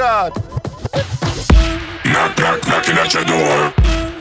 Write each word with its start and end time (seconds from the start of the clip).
God. 0.00 0.34
Knock, 2.06 2.38
knock, 2.38 2.66
knocking 2.66 2.96
at 2.96 3.12
your 3.12 3.24
door. 3.26 3.70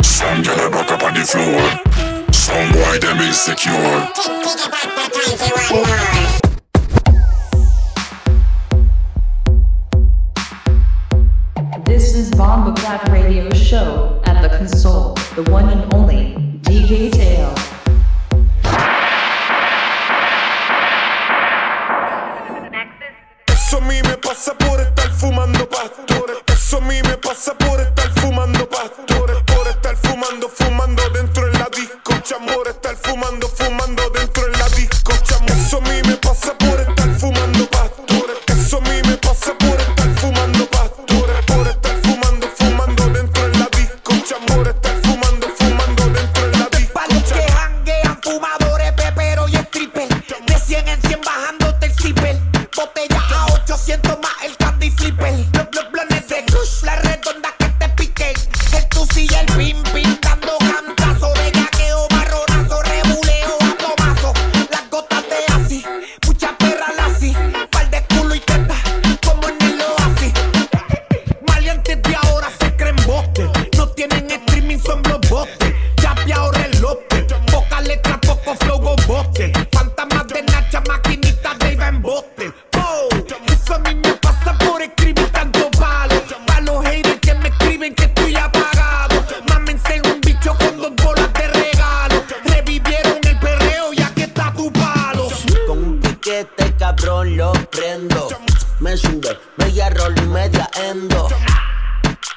Some 0.04 0.44
girl 0.44 0.70
back 0.70 0.92
up 0.92 1.04
on 1.04 1.14
the 1.14 1.24
floor. 1.24 1.62
Some 2.34 2.74
boy 2.74 3.00
them 3.00 3.20
insecure. 3.22 4.10
This 11.86 12.14
is 12.14 12.30
Bomba 12.32 12.74
Clap 12.82 13.08
Radio 13.14 13.50
Show 13.54 14.22
at 14.26 14.42
the 14.42 14.50
console, 14.58 15.14
the 15.38 15.50
one 15.50 15.70
and 15.70 15.94
only 15.94 16.36
DJ 16.64 17.10
Tail. 17.10 17.29
Cabrón 96.80 97.36
lo 97.36 97.52
prendo. 97.70 98.30
Me 98.80 98.96
sube 98.96 99.38
media 99.58 99.90
roll 99.90 100.18
y 100.18 100.28
media 100.28 100.70
endo. 100.90 101.28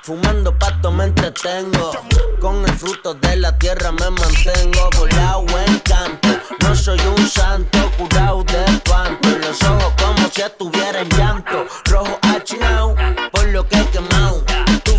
Fumando 0.03 0.59
pasto 0.59 0.91
me 0.91 1.05
entretengo. 1.05 1.93
Con 2.41 2.65
el 2.65 2.73
fruto 2.75 3.15
de 3.15 3.37
la 3.37 3.57
tierra 3.57 3.93
me 3.93 4.11
mantengo. 4.11 4.91
Volado 4.99 5.47
en 5.67 5.79
canto. 5.79 6.29
No 6.61 6.75
soy 6.75 7.01
un 7.17 7.29
santo, 7.29 7.79
curado 7.97 8.43
de 8.43 8.65
espanto. 8.65 9.28
Los 9.39 9.62
ojos 9.62 9.93
como 10.03 10.28
si 10.28 10.43
estuviera 10.43 11.00
en 11.00 11.09
llanto. 11.11 11.66
Rojo 11.84 12.19
achinao, 12.22 12.97
por 13.31 13.47
lo 13.47 13.66
que 13.69 13.78
he 13.78 13.87
quemado. 13.91 14.45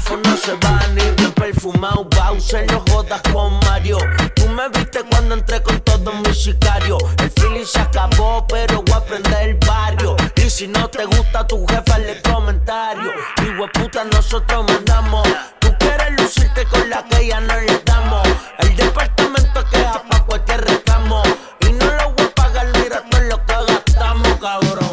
Tufo 0.04 0.18
no 0.18 0.38
se 0.38 0.54
va 0.54 0.80
ni 0.94 1.02
bien 1.16 1.32
perfumado. 1.32 2.06
Bowser 2.06 2.70
no 2.72 2.84
jodas 2.90 3.22
con 3.32 3.58
Mario. 3.60 3.98
Tú 4.36 4.48
me 4.50 4.68
viste 4.70 5.04
cuando 5.10 5.36
entré 5.36 5.62
con 5.62 5.80
todos 5.82 6.14
mis 6.28 6.44
sicarios. 6.44 7.02
El 7.20 7.32
feeling 7.32 7.66
se 7.66 7.80
acabó, 7.80 8.46
pero 8.48 8.82
voy 8.84 8.96
a 8.96 9.06
prender 9.06 9.50
el 9.50 9.54
barrio. 9.66 10.16
Y 10.36 10.50
si 10.50 10.68
no 10.68 10.90
te 10.90 11.06
gusta 11.06 11.48
tu 11.48 11.66
jefa, 11.68 11.98
le 12.00 12.22
comentario. 12.22 13.12
Y 13.42 13.80
puta, 13.80 14.04
nosotros 14.06 14.66
mandamos. 14.68 15.28
Tú 15.60 15.74
quieres 15.80 16.20
lucirte 16.20 16.66
con 16.66 16.90
la 16.90 17.04
que 17.06 17.28
ya 17.28 17.40
no 17.40 17.56
le 17.62 17.82
damos. 17.86 18.28
El 18.60 18.76
departamento 18.76 19.64
queja 19.72 20.04
pa' 20.10 20.26
cualquier 20.26 20.66
reclamo. 20.66 21.24
Y 21.62 21.72
no 21.72 21.86
lo 21.86 22.12
voy 22.12 22.26
a 22.26 22.36
pagar, 22.36 22.68
mira 22.78 23.04
todo 23.10 23.22
lo 23.22 23.46
que 23.46 23.74
gastamos, 23.74 24.40
cabrón. 24.40 24.90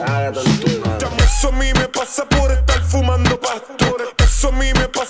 Eso 1.19 1.48
a 1.48 1.53
mí 1.53 1.72
me 1.75 1.88
pasa 1.88 2.25
por 2.27 2.69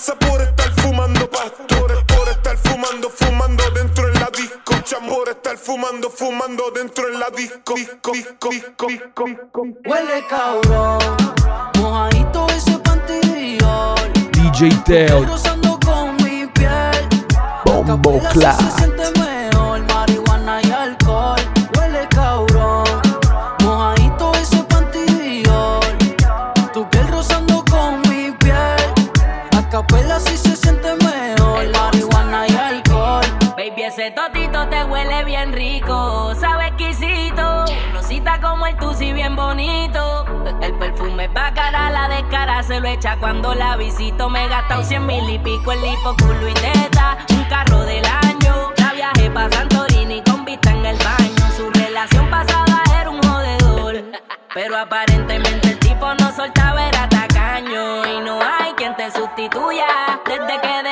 pasa 0.00 0.14
por 0.16 0.40
estar 0.40 0.72
fumando 0.80 1.28
pastores. 1.28 1.98
Por 2.06 2.28
estar 2.28 2.56
fumando, 2.56 3.10
fumando 3.10 3.70
dentro 3.70 4.06
de 4.06 4.18
la 4.18 4.30
disco. 4.30 4.74
Por 5.08 5.28
estar 5.28 5.56
fumando, 5.58 6.10
fumando 6.10 6.70
dentro 6.70 7.06
de 7.06 7.18
la 7.18 7.30
disco. 7.30 7.74
Disco, 7.74 8.12
disco, 8.12 8.48
disco, 8.50 8.86
disco, 8.86 9.24
disco. 9.26 9.66
Huele 9.84 10.26
cabrón, 10.28 10.98
mojadito 11.78 12.46
ese 12.48 12.78
pantillo. 12.78 13.94
DJ 14.32 14.70
Teo, 14.84 15.24
Rozando 15.24 15.78
con 15.84 16.16
mi 16.16 16.46
piel. 16.46 17.08
Bombo 17.64 18.20
Capela 18.22 19.29
cuando 43.20 43.54
la 43.54 43.76
visito. 43.76 44.28
Me 44.28 44.44
he 44.44 44.48
gastado 44.48 44.82
cien 44.82 45.06
mil 45.06 45.28
y 45.28 45.38
pico 45.38 45.72
el 45.72 45.80
lipo, 45.80 46.14
y 46.48 46.54
teta. 46.54 47.18
Un 47.30 47.44
carro 47.44 47.82
del 47.84 48.04
año, 48.04 48.72
la 48.78 48.92
viaje 48.92 49.30
pa' 49.30 49.48
Santorini 49.50 50.22
con 50.22 50.44
vista 50.44 50.72
en 50.72 50.84
el 50.84 50.96
baño. 50.98 51.52
Su 51.56 51.70
relación 51.70 52.28
pasada 52.30 52.82
era 53.00 53.10
un 53.10 53.22
jodedor. 53.22 54.02
Pero 54.54 54.76
aparentemente 54.76 55.68
el 55.70 55.78
tipo 55.78 56.14
no 56.14 56.32
soltaba, 56.32 56.88
era 56.88 57.08
tacaño. 57.08 58.06
Y 58.06 58.20
no 58.22 58.40
hay 58.42 58.72
quien 58.72 58.96
te 58.96 59.10
sustituya. 59.10 60.20
Desde 60.26 60.60
que 60.60 60.82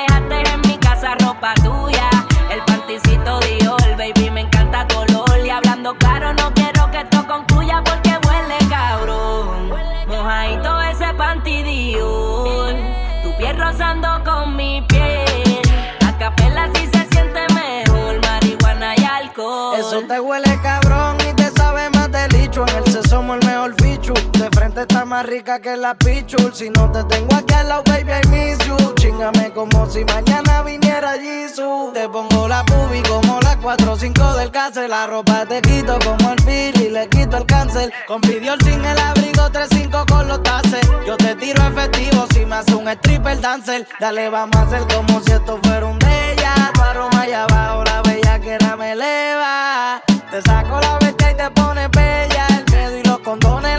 De 24.79 24.85
frente 24.85 24.95
está 24.95 25.05
más 25.07 25.27
rica 25.27 25.61
que 25.61 25.77
la 25.77 25.95
pichul. 25.95 26.55
Si 26.55 26.71
no 26.71 26.93
te 26.93 27.03
tengo 27.05 27.35
aquí 27.35 27.53
al 27.53 27.69
lado, 27.69 27.83
baby, 27.87 28.13
I 28.13 28.29
miss 28.29 28.59
you. 28.65 28.77
Chingame 28.95 29.51
como 29.53 29.87
si 29.91 30.05
mañana 30.05 30.63
viniera 30.63 31.15
Jisoo. 31.19 31.91
Te 31.93 32.09
pongo 32.09 32.47
la 32.47 32.65
pubi 32.65 33.03
como 33.03 33.41
las 33.41 33.57
4 33.57 33.93
o 33.93 33.97
5 33.97 34.33
del 34.35 34.53
cáncer. 34.53 34.89
La 34.89 35.09
ropa 35.09 35.45
te 35.47 35.61
quito 35.63 35.99
como 36.05 36.33
el 36.33 36.41
fil 36.43 36.81
y 36.81 36.91
le 36.91 37.09
quito 37.09 37.39
el 37.39 37.47
cáncer. 37.47 37.93
Con 38.07 38.21
Pidiol 38.21 38.61
sin 38.63 38.85
el 38.85 38.99
abrigo, 39.01 39.51
3-5 39.51 40.07
con 40.07 40.29
los 40.29 40.41
tases. 40.45 40.89
Yo 41.05 41.17
te 41.17 41.35
tiro 41.35 41.61
efectivo 41.67 42.27
si 42.33 42.47
me 42.47 42.55
hace 42.55 42.75
un 42.77 42.87
stripper 42.87 43.41
dancer. 43.41 43.85
Dale, 43.99 44.29
vamos 44.29 44.55
a 44.55 44.63
hacer 44.63 44.87
como 44.95 45.21
si 45.23 45.33
esto 45.33 45.59
fuera 45.61 45.87
un 45.87 45.99
de 45.99 46.33
ella. 46.35 46.71
Tu 46.73 46.81
aroma 46.83 47.23
allá 47.23 47.43
abajo, 47.45 47.83
la 47.83 48.03
bella 48.03 48.39
que 48.39 48.59
me 48.77 48.93
eleva. 48.93 50.01
Te 50.31 50.41
saco 50.43 50.81
la 50.81 50.99
bestia 51.01 51.33
y 51.33 51.35
te 51.35 51.51
pone 51.51 51.89
bella. 51.89 52.47
El 52.51 52.65
miedo 52.73 52.97
y 52.97 53.03
los 53.03 53.19
condones 53.21 53.78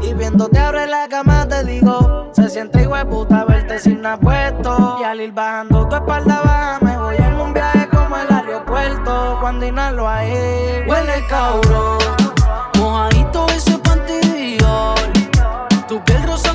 Y 0.00 0.14
viéndote 0.14 0.58
en 0.58 0.90
la 0.90 1.08
cama 1.08 1.46
te 1.48 1.64
digo, 1.64 2.30
se 2.32 2.48
siente 2.48 2.82
igual 2.82 3.06
puta 3.08 3.44
verte 3.44 3.78
sin 3.78 4.04
apuesto. 4.04 4.98
Y 5.00 5.04
al 5.04 5.20
ir 5.20 5.32
bajando 5.32 5.88
tu 5.88 5.96
espalda 5.96 6.40
baja, 6.42 6.78
me 6.80 6.96
voy 6.98 7.16
en 7.16 7.40
un 7.40 7.52
viaje 7.52 7.88
como 7.88 8.16
el 8.16 8.32
aeropuerto. 8.32 9.38
Cuando 9.40 9.66
inhalo 9.66 10.08
ahí, 10.08 10.84
huele 10.86 11.24
cabrón. 11.28 11.98
Mojadito 12.78 13.46
ese 13.48 13.78
pantillo. 13.78 14.94
Tu 15.86 16.02
piel 16.04 16.22
rozando 16.24 16.47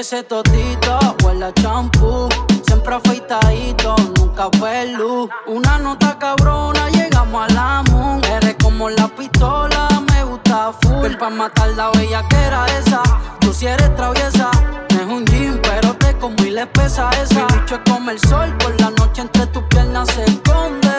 ese 0.00 0.22
totito 0.22 0.98
huele 1.22 1.44
a 1.44 1.52
champú. 1.52 2.26
Siempre 2.66 2.94
afeitadito, 2.94 3.94
nunca 4.16 4.48
luz. 4.96 5.28
Una 5.46 5.78
nota 5.78 6.18
cabrona, 6.18 6.88
llegamos 6.88 7.50
a 7.50 7.52
la 7.52 7.82
moon. 7.90 8.24
Eres 8.24 8.56
como 8.62 8.88
la 8.88 9.08
pistola, 9.08 9.88
me 10.10 10.24
gusta 10.24 10.72
full. 10.80 11.14
Pa' 11.18 11.28
matar 11.28 11.68
la 11.76 11.90
bella 11.90 12.26
que 12.28 12.36
era 12.36 12.64
esa. 12.78 13.02
Tú 13.40 13.52
si 13.52 13.66
eres 13.66 13.94
traviesa, 13.94 14.50
no 14.90 15.00
es 15.00 15.06
un 15.06 15.24
gym, 15.26 15.60
pero 15.62 15.94
te 15.96 16.16
como 16.16 16.36
y 16.46 16.50
le 16.50 16.66
pesa 16.66 17.10
esa. 17.22 17.34
Mi 17.34 17.60
bicho 17.60 17.74
es 17.74 17.80
como 17.90 18.10
el 18.10 18.18
sol, 18.20 18.56
por 18.58 18.80
la 18.80 18.90
noche 18.90 19.20
entre 19.20 19.46
tus 19.48 19.64
piernas 19.64 20.08
se 20.08 20.24
esconde. 20.24 20.96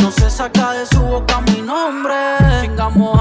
No 0.00 0.10
se 0.10 0.30
saca 0.30 0.72
de 0.72 0.86
su 0.86 1.00
boca 1.02 1.42
mi 1.42 1.60
nombre. 1.60 2.14
Chingamos 2.62 3.20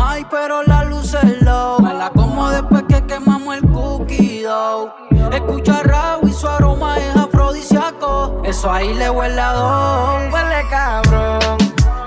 Eso 8.53 8.71
ahí 8.71 8.94
le 8.94 9.09
huele 9.09 9.41
a 9.41 9.51
dos. 9.53 10.31
Huele 10.31 10.67
cabrón. 10.69 11.57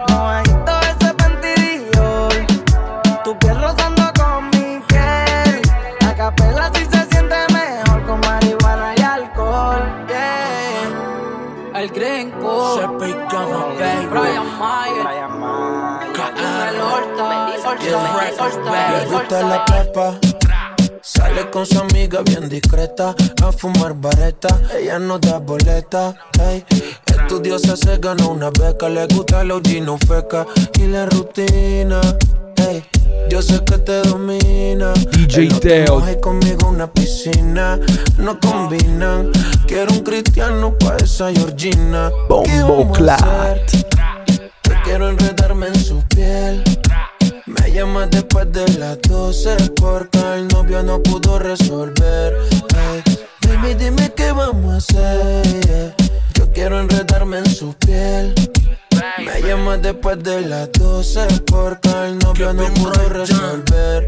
No 0.09 0.29
hay 0.29 0.45
todo 0.45 0.81
ese 0.81 1.13
pentidillo. 1.15 2.29
Tu 3.25 3.37
piel 3.41 3.61
rozando 3.61 4.05
con 4.17 4.45
mi 4.51 4.81
piel. 4.87 5.61
La 6.03 6.15
capela 6.15 6.71
sí 6.73 6.87
se 6.89 7.05
siente 7.11 7.35
mejor 7.53 8.07
con 8.07 8.21
marihuana 8.21 8.95
y 8.97 9.03
alcohol. 9.03 10.07
Yeah. 10.07 11.81
El 11.81 11.91
gringo. 11.91 12.79
Se 12.79 12.89
picaba, 13.05 13.67
baby. 13.81 14.07
Brian 14.13 14.47
Mayer. 14.61 15.03
Brian 15.03 15.41
Mayer. 15.41 16.15
El 16.69 16.81
Horta. 16.81 17.49
Le 18.71 19.07
gusta 19.07 19.43
la 19.43 19.65
papa. 19.65 20.26
Sale 21.27 21.51
con 21.51 21.67
su 21.67 21.77
amiga 21.81 22.23
bien 22.23 22.49
discreta 22.49 23.13
a 23.43 23.51
fumar 23.51 23.95
bareta. 23.95 24.49
Ella 24.79 25.01
no 25.01 25.19
da 25.19 25.39
boleta. 25.39 26.15
Ey. 26.39 26.65
Estudiosa 27.05 27.77
se 27.77 27.99
ganó 27.99 28.29
una 28.29 28.51
beca. 28.51 28.89
Le 28.89 29.09
gusta 29.09 29.43
la 29.43 29.61
no 29.83 29.99
feca 29.99 30.47
y 30.79 30.87
la 30.87 31.07
rutina. 31.07 32.01
Ey. 32.69 32.85
Yo 33.29 33.43
sé 33.43 33.61
que 33.65 33.77
te 33.79 34.03
domina. 34.03 34.93
DJ 34.93 35.49
no 35.49 35.59
te 35.59 35.69
Teo. 35.69 35.99
mojes 35.99 36.17
conmigo 36.19 36.69
una 36.69 36.87
piscina. 36.93 37.81
No 38.19 38.39
combinan. 38.39 39.33
Quiero 39.67 39.95
un 39.95 40.05
cristiano 40.05 40.79
pa' 40.79 40.97
esa 40.99 41.33
Georgina. 41.33 42.09
¿Qué 42.45 42.63
Bombo 42.63 42.93
Clat. 42.93 43.69
quiero 44.85 45.09
enredarme 45.09 45.67
en 45.67 45.75
su 45.75 46.01
piel. 46.05 46.63
Me 47.47 47.71
llama 47.71 48.07
después 48.09 48.51
de 48.51 48.67
las 48.77 49.01
12 49.03 49.57
porque 49.81 50.19
el 50.35 50.49
novio 50.49 50.83
no 50.83 51.01
pudo 51.01 51.39
resolver. 51.39 52.37
Ey, 52.75 53.03
baby, 53.47 53.75
dime 53.75 54.13
qué 54.17 54.33
vamos 54.33 54.75
a 54.75 54.77
hacer. 54.79 55.95
Yo 56.35 56.53
quiero 56.53 56.81
enredarme 56.81 57.39
en 57.39 57.47
su 57.49 57.73
piel. 57.75 58.35
Me 59.19 59.43
llama 59.43 59.77
después 59.79 60.23
de 60.23 60.43
las 60.43 60.71
12 60.73 61.27
porque 61.47 61.89
el 61.89 62.19
novio 62.19 62.53
no 62.53 62.65
pudo 62.75 63.09
resolver. 63.09 64.07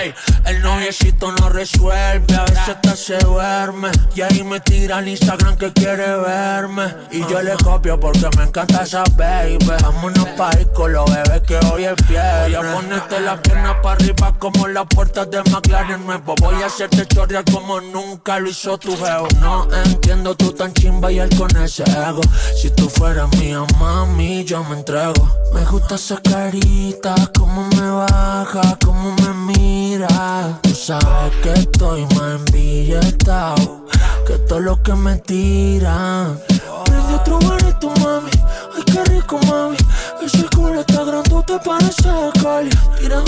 Ey, 0.02 0.14
el 0.46 0.62
noviecito 0.62 1.32
no 1.32 1.48
resuelve, 1.48 2.34
a 2.34 2.44
veces 2.44 2.68
hasta 2.68 2.96
se 2.96 3.18
duerme. 3.18 3.90
Y 4.14 4.22
ahí 4.22 4.42
me 4.42 4.60
tira 4.60 4.98
al 4.98 5.08
Instagram 5.08 5.56
que 5.56 5.72
quiere 5.72 6.16
verme. 6.16 6.94
Y 7.10 7.20
yo 7.26 7.42
le 7.42 7.54
copio 7.62 7.98
porque 7.98 8.28
me 8.36 8.44
encanta 8.44 8.82
esa 8.82 9.04
baby. 9.16 9.58
Vámonos 9.82 10.28
pa' 10.36 10.50
ir 10.60 10.68
con 10.72 10.92
los 10.92 11.04
bebés 11.10 11.42
que 11.42 11.58
hoy 11.66 11.84
es 11.84 12.08
viernes. 12.08 12.58
Voy 12.58 12.68
a 12.68 12.72
ponerte 12.74 13.20
las 13.20 13.40
piernas 13.40 13.76
para 13.82 13.94
arriba 13.96 14.34
como 14.38 14.68
las 14.68 14.86
puertas 14.86 15.30
de 15.30 15.42
McLaren 15.50 16.04
nuevo. 16.06 16.34
Voy 16.40 16.62
a 16.62 16.66
hacerte 16.66 17.06
chorrear 17.06 17.44
como 17.50 17.80
nunca 17.80 18.38
lo 18.38 18.48
hizo 18.48 18.78
tu 18.78 18.96
jevo. 18.96 19.28
No 19.40 19.68
entiendo 19.84 20.34
tú 20.34 20.52
tan 20.52 20.72
chimba 20.72 21.12
y 21.12 21.18
él 21.18 21.28
con 21.36 21.54
ese 21.56 21.84
ego. 21.84 22.20
Si 22.60 22.70
tú 22.70 22.88
fueras 22.88 23.28
mía, 23.36 23.60
mami, 24.06 24.44
yo 24.44 24.64
me 24.64 24.76
entrego. 24.76 25.28
Me 25.52 25.64
gusta 25.64 25.96
esa 25.96 26.16
carita, 26.20 27.14
cómo 27.38 27.68
me 27.76 27.90
baja, 27.90 28.76
cómo 28.84 29.14
me 29.16 29.52
mira. 29.52 30.58
Tú 30.62 30.74
sabes 30.74 31.34
que 31.42 31.52
estoy 31.52 32.06
más 32.16 32.40
embilletado 32.40 33.86
que 34.26 34.38
todo 34.48 34.60
lo 34.60 34.82
que 34.82 34.94
me 34.94 35.16
tiran. 35.18 36.38
Perdí 36.84 37.14
otro 37.14 37.38
tu 37.80 37.90
mami, 38.00 38.30
ay 38.76 38.82
qué 38.92 39.04
rico 39.04 39.38
mami. 39.46 39.76
Ese 40.22 40.44
culo 40.54 40.80
está 40.80 41.04
grandote 41.04 41.58
parece 41.64 42.10
Cali. 42.42 42.70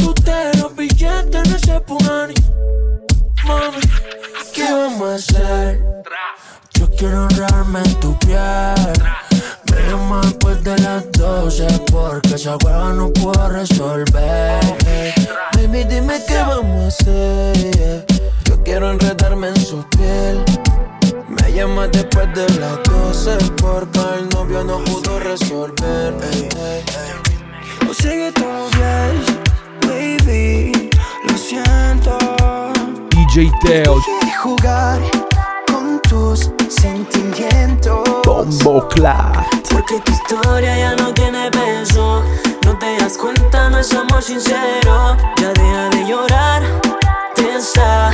Usted 0.06 0.54
los 0.60 0.74
billetes 0.76 1.34
en 1.34 1.54
ese 1.54 1.80
punani. 1.80 2.34
Mami, 3.44 3.82
¿Qué 4.54 4.64
vamos 4.72 5.08
a 5.08 5.14
hacer? 5.14 5.80
yo 6.74 6.88
quiero 6.96 7.24
honrarme 7.24 7.80
en 7.80 8.00
tu 8.00 8.18
piel. 8.20 9.31
Me 9.82 9.90
llama 9.90 10.20
después 10.22 10.62
de 10.62 10.78
las 10.78 11.10
12 11.12 11.66
porque 11.90 12.34
esa 12.34 12.56
hueva 12.58 12.92
no 12.92 13.12
puedo 13.12 13.48
resolver. 13.48 14.60
Baby, 15.54 15.84
dime 15.84 16.20
qué 16.26 16.38
vamos 16.38 16.84
a 16.84 16.88
hacer. 16.88 18.06
Yo 18.44 18.62
quiero 18.62 18.90
enredarme 18.90 19.48
en 19.48 19.56
su 19.56 19.82
piel. 19.90 20.44
Me 21.28 21.52
llama 21.52 21.88
después 21.88 22.28
de 22.34 22.48
las 22.60 22.82
12 22.84 23.38
porque 23.60 24.00
el 24.18 24.28
novio 24.30 24.64
no 24.64 24.82
pudo 24.84 25.18
resolver. 25.18 26.14
Ey, 26.32 26.48
ey, 26.56 26.84
ey. 26.84 27.94
Sé 27.94 28.08
que 28.08 28.32
tú 28.34 28.46
ves, 28.78 29.36
baby, 29.86 30.90
lo 31.28 31.36
siento. 31.36 32.18
DJ 33.10 33.50
Teo. 33.62 34.00
Quiere 34.02 34.36
jugar 34.36 35.21
tus 36.12 36.50
sentimientos. 36.68 38.04
Bombo. 38.24 38.86
Porque 39.70 39.98
tu 40.04 40.12
historia 40.12 40.76
ya 40.76 40.94
no 40.94 41.12
tiene 41.14 41.50
peso. 41.50 42.22
No 42.64 42.78
te 42.78 42.98
das 42.98 43.16
cuenta, 43.16 43.70
no 43.70 43.78
es 43.78 43.92
amor 43.94 44.22
sincero. 44.22 45.16
Ya 45.40 45.52
deja 45.54 45.88
de 45.88 46.06
llorar, 46.06 46.62
te 47.34 47.56
está 47.56 48.10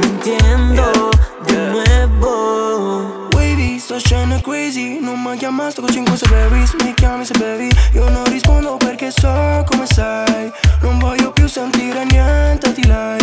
mintiendo 0.00 1.10
de 1.46 1.58
nuevo. 1.70 3.30
Wavy, 3.32 3.78
sto 3.78 4.00
scena 4.00 4.40
crazy 4.42 4.98
Non 5.00 5.22
mi 5.22 5.38
chiama, 5.38 5.70
sto 5.70 5.82
con 5.82 5.90
5 5.90 6.16
babies 6.30 6.74
Mi 6.84 6.92
chiami 6.94 7.24
se 7.24 7.34
bevi 7.38 7.70
Io 7.94 8.08
non 8.10 8.24
rispondo 8.24 8.76
perché 8.76 9.10
so 9.10 9.64
come 9.66 9.86
sei 9.86 10.52
Non 10.82 10.98
voglio 10.98 11.32
più 11.32 11.46
sentire 11.48 12.04
niente 12.04 12.72
di 12.72 12.86
lei 12.86 13.20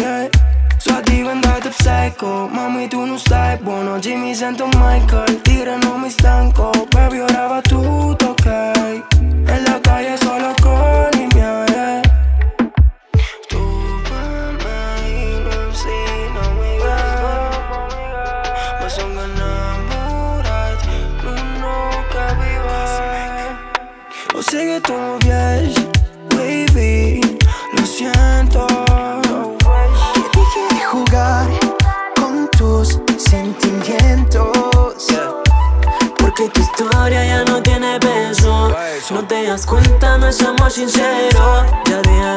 So 0.88 1.02
diventato 1.02 1.70
psycho. 1.70 2.48
Mami 2.50 2.88
tu 2.88 3.04
non 3.04 3.20
stai 3.20 3.58
buono 3.58 3.96
Oggi 3.96 4.16
mi 4.16 4.34
sento 4.34 4.68
Michael. 4.78 5.42
Dire 5.42 5.78
non 5.78 6.00
mi 6.00 6.10
stanco. 6.10 6.72
Baby 6.90 7.20
ora 7.20 7.48
va 7.48 7.62
tutto 7.62 8.37
Porque 36.38 36.54
tu 36.54 36.62
historia 36.62 37.26
ya 37.26 37.44
no 37.46 37.64
tiene 37.64 38.00
peso. 38.00 38.72
No 39.10 39.26
te 39.28 39.44
das 39.44 39.66
cuenta, 39.66 40.20
no 40.20 40.28
es 40.28 40.40
amor 40.44 40.70
sincero. 40.70 41.66
Ya 41.90 42.00
deja 42.04 42.37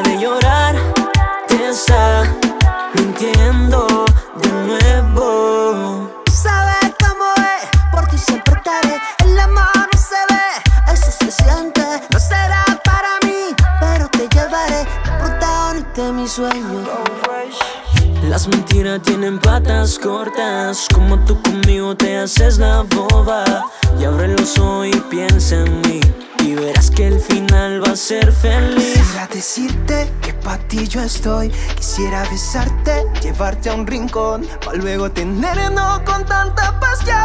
yo 31.01 31.07
estoy. 31.07 31.49
Quisiera 31.75 32.23
besarte, 32.29 33.05
llevarte 33.21 33.69
a 33.69 33.73
un 33.73 33.87
rincón, 33.87 34.47
para 34.63 34.77
luego 34.77 35.09
tenernos 35.09 35.99
con 36.01 36.23
tanta 36.25 36.79
pasión. 36.79 37.17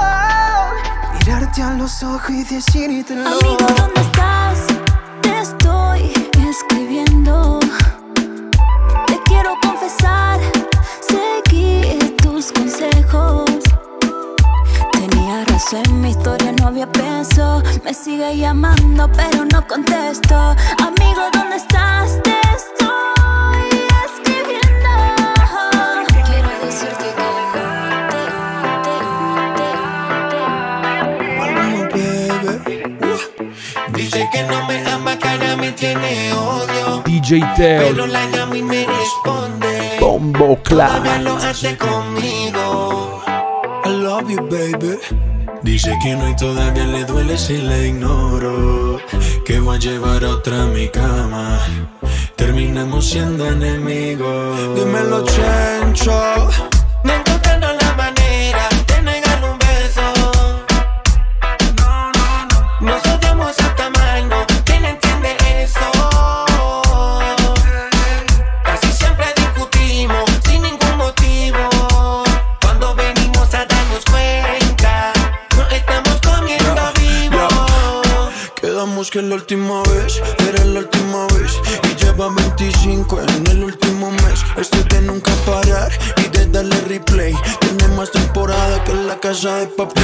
Mirarte 1.15 1.63
a 1.63 1.75
los 1.75 2.03
ojos 2.03 2.31
y 2.31 2.45
decírtelo. 2.45 3.29
Amigo, 3.29 3.67
¿dónde 3.77 4.01
estás? 4.01 4.59
Te 5.21 5.41
estoy 5.41 6.13
escribiendo. 6.49 7.61
Te 9.07 9.21
quiero 9.27 9.55
confesar, 9.63 10.41
seguí 11.07 12.17
tus 12.23 12.53
consejos. 12.53 13.45
Tenía 14.93 15.45
razón, 15.45 16.01
mi 16.01 16.11
historia 16.11 16.53
no 16.53 16.69
había 16.69 16.91
peso. 16.91 17.63
Me 17.85 17.93
sigue 17.93 18.39
llamando, 18.39 19.11
pero 19.13 19.45
no 19.45 19.67
contesto. 19.67 20.35
Amigo, 20.79 21.23
¿dónde 21.33 21.57
estás? 21.57 22.23
Te 22.23 22.46
Dice 34.17 34.31
que 34.33 34.43
no 34.45 34.67
me 34.67 34.81
ama, 34.91 35.19
ahora 35.23 35.57
me 35.57 35.73
tiene 35.73 36.33
odio. 36.33 37.03
DJ 37.05 37.45
Pero 37.55 37.95
Teo, 37.97 38.07
la 38.07 38.25
llamo 38.29 38.55
y 38.55 38.63
me 38.63 38.87
responde. 38.87 39.99
Bombo 40.01 40.57
Todavía 40.65 41.19
lo 41.19 41.35
Clap. 41.37 41.51
hace 41.51 41.77
conmigo. 41.77 43.23
I 43.85 43.89
love 43.91 44.27
you, 44.31 44.41
baby. 44.49 44.99
Dice 45.63 45.95
que 46.03 46.17
no 46.17 46.31
y 46.31 46.37
todavía 46.37 46.87
le 46.87 47.05
duele 47.05 47.37
si 47.37 47.59
la 47.59 47.77
ignoro. 47.77 49.01
Que 49.45 49.61
voy 49.61 49.77
a 49.77 49.81
llevar 49.81 50.25
a 50.25 50.31
otra 50.31 50.63
a 50.63 50.67
mi 50.67 50.89
cama. 50.89 51.61
Terminamos 52.37 53.05
siendo 53.05 53.47
enemigos. 53.47 54.77
Dímelo, 54.77 55.27
Chencho. 55.27 56.49
Que 78.97 79.21
la 79.21 79.35
última 79.35 79.83
vez 79.83 80.23
era 80.49 80.65
la 80.65 80.81
última 80.81 81.27
vez. 81.27 81.53
Y 81.85 82.03
lleva 82.03 82.31
25 82.31 83.21
en 83.21 83.47
el 83.49 83.65
último 83.65 84.11
mes. 84.11 84.43
Estoy 84.57 84.83
de 84.85 85.03
nunca 85.03 85.31
parar 85.45 85.93
y 86.17 86.29
de 86.31 86.47
darle 86.47 86.81
replay. 86.89 87.35
Tiene 87.61 87.89
más 87.95 88.11
temporada 88.11 88.83
que 88.85 88.95
la 88.95 89.21
casa 89.21 89.57
de 89.57 89.67
papel. 89.67 90.03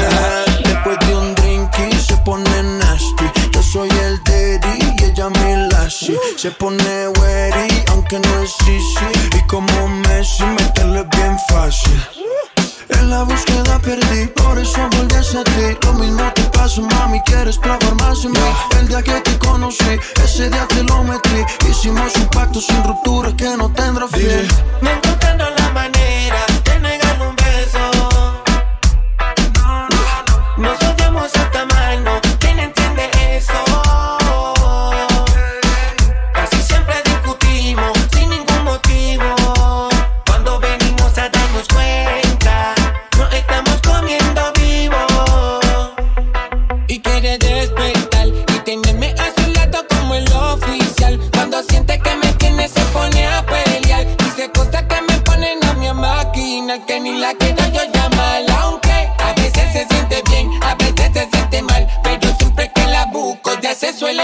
Después 0.63 0.99
de 1.09 1.15
un 1.15 1.35
drink 1.37 1.71
y 1.91 1.97
se 1.97 2.19
pone 2.19 2.63
nasty. 2.63 3.25
Yo 3.53 3.63
soy 3.63 3.89
el 3.89 4.23
daddy 4.25 4.79
y 4.79 5.05
ella 5.05 5.31
mi 5.31 5.69
lassie. 5.71 6.19
Se 6.37 6.51
pone 6.51 7.09
wary 7.19 7.85
aunque 7.89 8.19
no 8.19 8.43
es 8.43 8.55
easy. 8.69 9.39
Y 9.39 9.47
como 9.47 9.89
Messi, 9.89 10.45
meterle 10.45 11.03
bien 11.17 11.39
fácil. 11.49 11.99
En 13.03 13.11
la 13.11 13.25
búsqueda 13.25 13.81
perdí, 13.81 14.29
por 14.29 14.57
eso 14.57 14.79
volví 14.93 15.17
a 15.17 15.43
ti. 15.43 15.77
Lo 15.85 15.93
mismo 15.95 16.23
te 16.35 16.43
pasó, 16.57 16.83
mami, 16.83 17.21
quieres 17.23 17.59
probar 17.59 17.95
más 17.97 18.25
en 18.25 18.31
mí. 18.31 18.39
El 18.79 18.87
día 18.87 19.03
que 19.03 19.21
te 19.23 19.37
conocí, 19.39 19.99
ese 20.23 20.49
día 20.49 20.69
te 20.69 20.85
lo 20.85 21.03
metí. 21.03 21.45
Hicimos 21.69 22.15
un 22.15 22.29
pacto 22.29 22.61
sin 22.61 22.81
ruptura 22.85 23.35
que 23.37 23.57
no 23.57 23.69
tendrá 23.73 24.07
fin. 24.07 24.47
No 24.81 24.91
encontrando 24.91 25.45
la 25.51 25.69
manera 25.71 26.47
de 26.65 26.79
negar 26.79 27.21
un 27.29 27.35
beso. 27.35 27.81
Nos 30.57 30.81
odiamos 30.81 31.25
hasta 31.35 31.52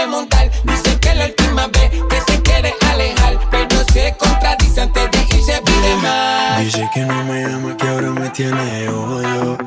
montar. 0.09 0.51
Dice 0.63 0.99
que 0.99 1.15
la 1.15 1.25
última 1.25 1.67
vez 1.67 1.89
que 2.09 2.31
se 2.31 2.41
quiere 2.41 2.73
alejar, 2.91 3.39
pero 3.51 3.83
se 3.93 4.15
contradice 4.17 4.81
antes 4.81 5.11
de 5.11 5.37
irse 5.37 5.61
pide 5.65 5.95
más. 6.01 6.59
Dice 6.59 6.89
que 6.93 7.01
no 7.01 7.23
me 7.23 7.43
ama, 7.45 7.77
que 7.77 7.87
ahora 7.87 8.09
me 8.09 8.29
tiene 8.29 8.89
odio. 8.89 9.57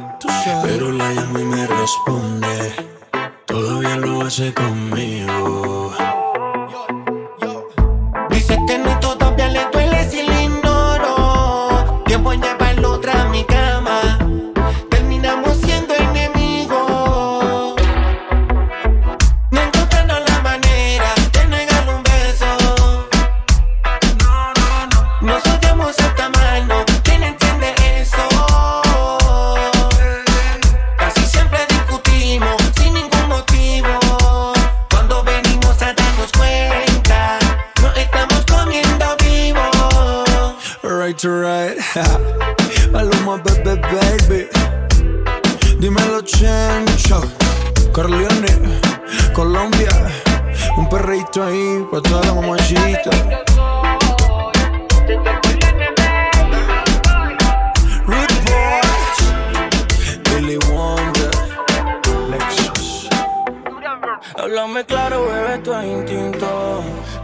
Pero 0.62 0.92
la 0.92 1.10
llamo 1.10 1.38
y 1.38 1.44
me 1.44 1.66
responde. 1.66 2.72
Todavía 3.46 3.96
lo 3.96 4.22
hace 4.22 4.52
conmigo. 4.52 5.81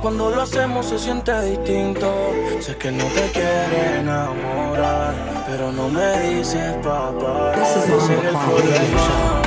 Cuando 0.09 0.31
lo 0.31 0.41
hacemos 0.41 0.87
se 0.87 0.99
siente 0.99 1.39
distinto. 1.43 2.11
Sé 2.61 2.79
que 2.79 2.91
no 2.91 3.05
te 3.09 3.31
quiere 3.31 3.99
enamorar, 3.99 5.15
pero 5.47 5.71
no 5.71 5.91
me 5.91 6.19
dices 6.21 6.77
papá. 6.77 7.53
Ese 7.53 7.95
es 7.95 8.09
el 8.09 8.31
problema. 8.31 9.43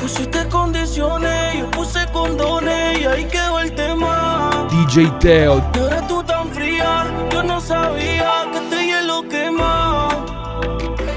Pusiste 0.00 0.48
condiciones, 0.48 1.58
yo 1.58 1.68
puse 1.72 2.06
condones 2.12 3.00
y 3.00 3.04
ahí 3.04 3.24
quedó 3.24 3.58
el 3.58 3.74
tema. 3.74 4.68
DJ 4.70 5.10
Teo, 5.18 5.60
Y 5.74 5.78
ahora 5.80 6.06
tú 6.06 6.22
tan 6.22 6.48
fría, 6.52 7.06
yo 7.32 7.42
no 7.42 7.60
sabía 7.60 8.46
que 8.52 8.58
este 8.58 8.86
hielo 8.86 9.28
quema. 9.28 10.08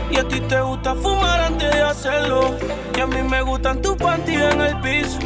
Y 0.10 0.18
a 0.18 0.28
ti 0.28 0.40
te 0.40 0.60
gusta 0.62 0.96
fumar 0.96 1.42
antes 1.42 1.72
de 1.72 1.84
hacerlo. 1.84 2.56
Y 2.98 3.02
a 3.02 3.06
mí 3.06 3.22
me 3.22 3.44
gustan 3.44 3.84
tus 3.84 3.96
panties 3.98 4.42
en 4.42 4.62
el 4.62 4.82
piso. 4.82 5.20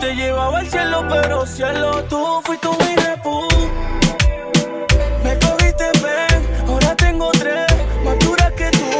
Te 0.00 0.14
llevaba 0.14 0.58
al 0.58 0.68
cielo, 0.68 1.04
pero 1.08 1.46
cielo, 1.46 2.04
tú 2.04 2.40
fuiste 2.44 2.68
un 2.68 2.76
hijo 2.76 3.48
Me 5.22 5.38
cogiste 5.38 5.90
ven, 6.02 6.46
ahora 6.68 6.94
tengo 6.96 7.30
tres, 7.32 7.66
más 8.04 8.18
duras 8.18 8.52
que 8.52 8.70
tú. 8.70 8.90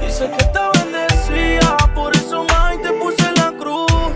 Dice 0.00 0.30
que 0.30 0.44
está 0.44 0.70
bendecida, 0.72 1.76
por 1.94 2.14
eso 2.16 2.44
más 2.44 2.80
te 2.80 2.92
puse 2.92 3.32
la 3.32 3.52
cruz. 3.58 4.12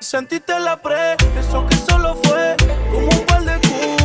Sentiste 0.00 0.58
la 0.58 0.76
pre, 0.76 1.16
eso 1.38 1.66
que 1.66 1.76
solo 1.76 2.16
fue 2.24 2.56
como 2.90 3.08
un 3.08 3.26
par 3.26 3.44
de 3.44 3.60
cu. 3.60 3.96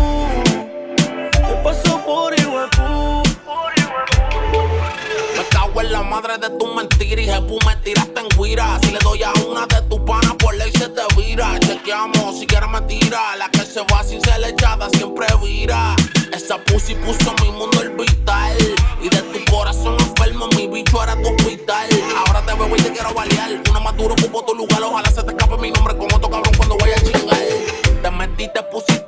Te 1.32 1.55
pasó 1.63 2.00
por 2.05 2.34
madre 6.03 6.38
de 6.38 6.50
tu 6.57 6.67
mentira 6.74 7.22
y 7.22 7.25
jepu 7.25 7.57
me 7.65 7.75
tiraste 7.77 8.19
en 8.19 8.27
guira. 8.38 8.79
Si 8.81 8.91
le 8.91 9.00
doy 9.00 9.24
a 9.24 9.31
una 9.48 9.65
de 9.67 9.81
tus 9.83 10.00
panas 10.01 10.33
por 10.39 10.55
ley 10.55 10.72
se 10.72 10.89
te 10.89 11.01
vira. 11.15 11.57
Chequeamos, 11.60 12.39
si 12.39 12.45
quieres 12.45 12.69
me 12.69 12.81
tira. 12.81 13.36
La 13.38 13.50
que 13.50 13.60
se 13.60 13.81
va 13.81 14.03
sin 14.03 14.22
ser 14.22 14.43
echada 14.43 14.89
siempre 14.91 15.27
vira. 15.41 15.95
Esa 16.31 16.57
pussy 16.57 16.95
puso 16.95 17.33
mi 17.41 17.51
mundo 17.51 17.79
orbital. 17.79 18.57
Y 19.01 19.10
de 19.10 19.22
tu 19.22 19.51
corazón 19.51 19.98
enfermo 20.00 20.48
mi 20.55 20.67
bicho 20.67 21.03
era 21.03 21.15
tu 21.22 21.29
hospital. 21.29 21.88
Ahora 22.17 22.45
te 22.45 22.53
veo 22.53 22.75
y 22.75 22.81
te 22.81 22.91
quiero 22.91 23.13
balear. 23.13 23.62
Una 23.69 23.79
más 23.79 23.98
duro 23.98 24.13
ocupo 24.13 24.43
tu 24.45 24.55
lugar. 24.55 24.81
Ojalá 24.83 25.10
se 25.12 25.24
te 25.24 25.31
escape 25.31 25.57
mi 25.57 25.72
nombre 25.72 25.98
con 25.98 26.13
otro 26.13 26.29
cabrón 26.29 26.53
cuando 26.57 26.77
vaya 26.77 26.95
a 26.95 27.00
chingar. 27.00 27.39
Te 28.01 28.12
metí, 28.12 28.48
te 28.53 28.62
pusiste 28.63 29.02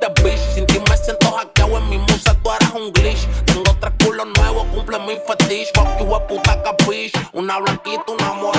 Una 7.32 7.58
blanquita, 7.58 8.12
una 8.12 8.32
morena 8.34 8.55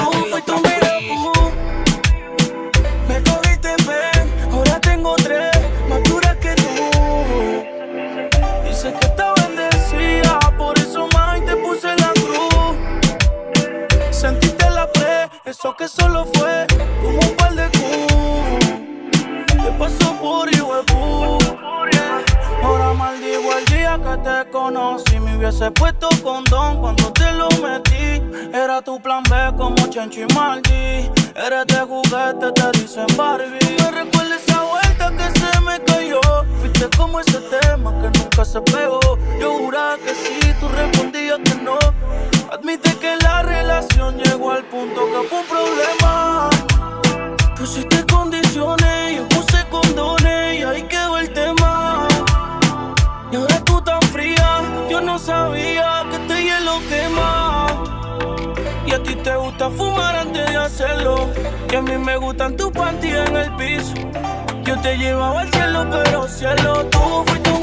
y 30.16 30.34
Maldi. 30.34 31.12
Eres 31.36 31.68
de 31.68 31.80
juguete, 31.82 32.52
te 32.54 32.80
dicen 32.80 33.06
Barbie. 33.18 33.76
Me 33.80 33.92
recuerda 33.92 34.36
esa 34.36 34.64
vuelta 34.64 35.12
que 35.12 35.40
se 35.40 35.62
me 35.62 35.80
cayó. 35.84 36.22
Fuiste 36.60 36.88
como 36.96 37.20
ese 37.20 37.40
tema 37.62 37.92
que 38.02 38.18
nunca 38.18 38.46
se 38.46 38.62
pegó. 38.62 39.17
Gustan 62.48 63.00
tus 63.00 63.14
en 63.14 63.36
el 63.36 63.56
piso. 63.56 63.94
Yo 64.64 64.80
te 64.82 64.98
llevaba 64.98 65.42
al 65.42 65.52
cielo, 65.52 65.88
pero 65.90 66.28
cielo, 66.28 66.86
tú 66.86 67.00
fuiste 67.26 67.57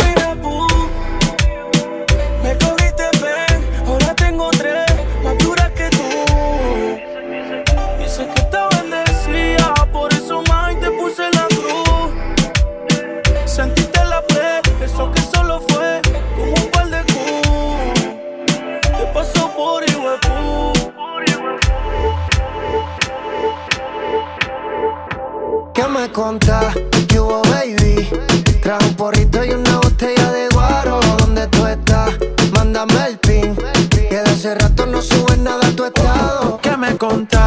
estado. 36.95 37.44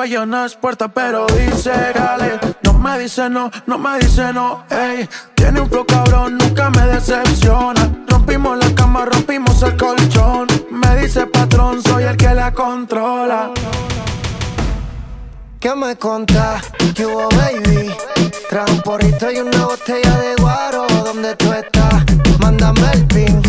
No 0.00 0.46
es 0.46 0.54
puerta, 0.54 0.88
pero 0.88 1.26
dice 1.26 1.70
dale. 1.94 2.40
No 2.62 2.72
me 2.72 2.98
dice 2.98 3.28
no, 3.28 3.50
no 3.66 3.78
me 3.78 3.98
dice 3.98 4.32
no, 4.32 4.64
ey. 4.70 5.06
Tiene 5.34 5.60
un 5.60 5.68
flow 5.68 5.84
cabrón, 5.84 6.38
nunca 6.38 6.70
me 6.70 6.86
decepciona. 6.86 7.86
Rompimos 8.08 8.56
la 8.56 8.74
cama, 8.74 9.04
rompimos 9.04 9.62
el 9.62 9.76
colchón. 9.76 10.46
Me 10.70 10.96
dice 10.96 11.26
patrón, 11.26 11.82
soy 11.82 12.04
el 12.04 12.16
que 12.16 12.34
la 12.34 12.50
controla. 12.50 13.50
¿Qué 15.60 15.74
me 15.76 15.94
contás? 15.96 16.72
¿Qué 16.94 17.04
hubo, 17.04 17.28
baby? 17.36 17.94
Trajo 18.48 18.72
un 18.72 18.80
porrito 18.80 19.30
y 19.30 19.40
una 19.40 19.66
botella 19.66 20.18
de 20.18 20.34
guaro. 20.36 20.86
¿Dónde 21.04 21.36
tú 21.36 21.52
estás? 21.52 22.04
Mándame 22.38 22.90
el 22.94 23.06
pin. 23.06 23.42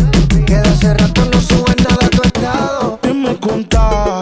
Que 0.44 0.56
de 0.56 0.68
hace 0.68 0.92
rato 0.92 1.24
no 1.24 1.40
subes 1.40 1.76
nada 1.78 2.06
a 2.06 2.10
tu 2.10 2.22
estado. 2.22 2.98
¿Qué 3.00 3.14
me 3.14 3.40
contás? 3.40 4.21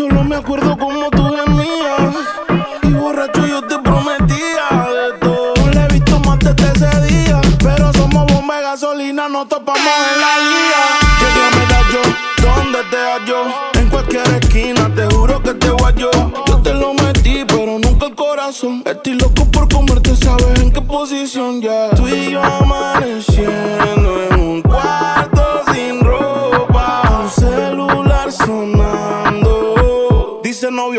Solo 0.00 0.24
me 0.24 0.36
acuerdo 0.36 0.78
como 0.78 1.10
tú 1.10 1.22
gemías. 1.24 2.14
Y 2.84 2.92
borracho 2.94 3.46
yo 3.46 3.60
te 3.60 3.78
prometía 3.80 4.66
de 4.88 5.18
todo. 5.20 5.52
No 5.56 5.70
le 5.72 5.84
he 5.84 5.88
visto 5.88 6.18
más 6.20 6.38
desde 6.38 6.72
ese 6.72 7.00
día. 7.02 7.38
Pero 7.62 7.92
somos 7.92 8.24
bomba 8.32 8.56
de 8.56 8.62
gasolina, 8.62 9.28
nos 9.28 9.46
topamos 9.46 9.78
en 9.78 10.20
la 10.22 10.38
liga. 10.48 10.80
Llegué 11.20 11.42
a 11.44 11.50
medallo, 11.60 12.00
¿dónde 12.40 12.78
te 12.90 12.96
hallo? 12.96 13.44
En 13.74 13.90
cualquier 13.90 14.26
esquina, 14.42 14.90
te 14.94 15.04
juro 15.14 15.42
que 15.42 15.52
te 15.52 15.68
guayo. 15.68 16.10
Yo 16.46 16.62
te 16.62 16.72
lo 16.72 16.94
metí, 16.94 17.44
pero 17.46 17.78
nunca 17.78 18.06
el 18.06 18.14
corazón. 18.14 18.82
Estoy 18.86 19.16
loco 19.16 19.44
por 19.50 19.68
comerte, 19.68 20.16
sabes 20.16 20.60
en 20.60 20.72
qué 20.72 20.80
posición 20.80 21.60
ya. 21.60 21.90
Tú 21.90 22.08
y 22.08 22.30
yo 22.30 22.42
amaneciendo 22.42 24.29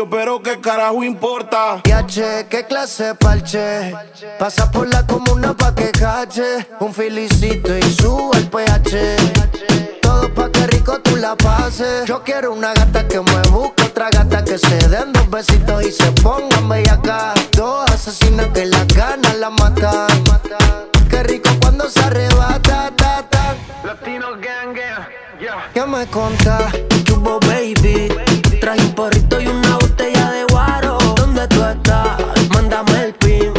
pero 0.08 0.42
qué 0.42 0.60
carajo 0.60 1.02
importa. 1.04 1.80
Yache, 1.84 2.46
qué 2.48 2.66
clase 2.66 3.04
de 3.04 3.14
parche. 3.14 3.94
Pasa 4.38 4.70
por 4.70 4.88
la 4.88 5.06
comuna 5.06 5.54
pa' 5.54 5.74
que 5.74 5.90
cache. 5.90 6.66
Un 6.80 6.92
filicito 6.92 7.76
y 7.76 7.82
sube 7.82 8.38
el 8.38 8.48
pH. 8.48 9.16
Todo 10.00 10.32
pa' 10.34 10.50
que 10.50 10.66
rico 10.66 11.00
tú 11.00 11.16
la 11.16 11.36
pases. 11.36 12.06
Yo 12.06 12.22
quiero 12.22 12.52
una 12.52 12.72
gata 12.74 13.06
que 13.06 13.20
me 13.20 13.42
busque, 13.50 13.84
otra 13.84 14.08
gata 14.10 14.44
que 14.44 14.58
se 14.58 14.88
den 14.88 15.12
dos 15.12 15.28
besitos 15.30 15.84
y 15.84 15.92
se 15.92 16.10
pongan 16.22 16.72
acá. 16.88 17.34
Dos 17.56 17.90
asesinas 17.90 18.48
que 18.54 18.66
las 18.66 18.86
ganas 18.88 19.36
la 19.36 19.50
matan. 19.50 20.08
Qué 21.10 21.22
rico 21.22 21.50
cuando 21.60 21.88
se 21.88 22.00
arrebata, 22.00 22.90
ta, 22.96 23.22
ta. 23.28 23.54
Latino 23.84 24.32
gang, 24.32 24.74
gang, 24.74 25.06
yeah. 25.40 25.70
¿Qué 25.74 25.84
me 25.86 26.06
contás? 26.06 26.72
¿Qué 27.04 27.12
hubo, 27.12 27.38
baby? 27.40 28.08
Traje 28.60 28.80
un 28.80 28.94
porrito 28.94 29.40
y 29.40 29.46
una 29.48 29.71
Mándame 32.72 33.04
el 33.04 33.14
pin. 33.14 33.52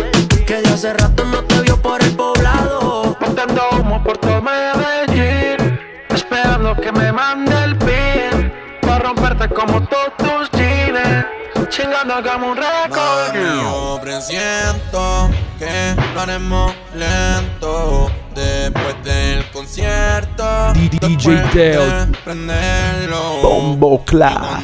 Que 0.45 0.61
de 0.61 0.69
hace 0.69 0.91
rato 0.91 1.23
no 1.25 1.43
te 1.43 1.61
vio 1.61 1.79
por 1.79 2.01
el 2.01 2.15
poblado. 2.15 3.15
Montando 3.19 3.61
humo 3.79 4.03
por 4.03 4.17
todo 4.17 4.41
Medellín 4.41 5.79
Esperando 6.09 6.75
que 6.75 6.91
me 6.91 7.11
mande 7.11 7.55
el 7.63 7.77
pin 7.77 8.51
Pa' 8.81 8.99
romperte 8.99 9.47
como 9.49 9.81
todos 9.83 10.17
tus 10.17 10.59
jeans 10.59 11.25
Chingando 11.69 12.15
hagamos 12.15 12.51
un 12.51 12.57
récord 12.57 13.35
Yo 13.35 13.99
presiento 14.01 15.29
que 15.59 15.95
lo 16.13 16.21
haremos 16.21 16.73
lento 16.95 18.11
Después 18.33 18.95
del 19.03 19.45
concierto 19.51 20.73
DJ 20.73 21.37
Teo. 21.53 22.05
de 22.05 22.17
prenderlo 22.23 23.41
Bombo 23.41 24.03
Clap. 24.05 24.63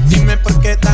Dime 0.00 0.36
por 0.38 0.60
qué 0.60 0.76
tanto 0.76 0.93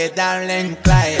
que 0.00 0.08
te 0.08 0.20
hablen 0.22 0.76
clave. 0.76 1.19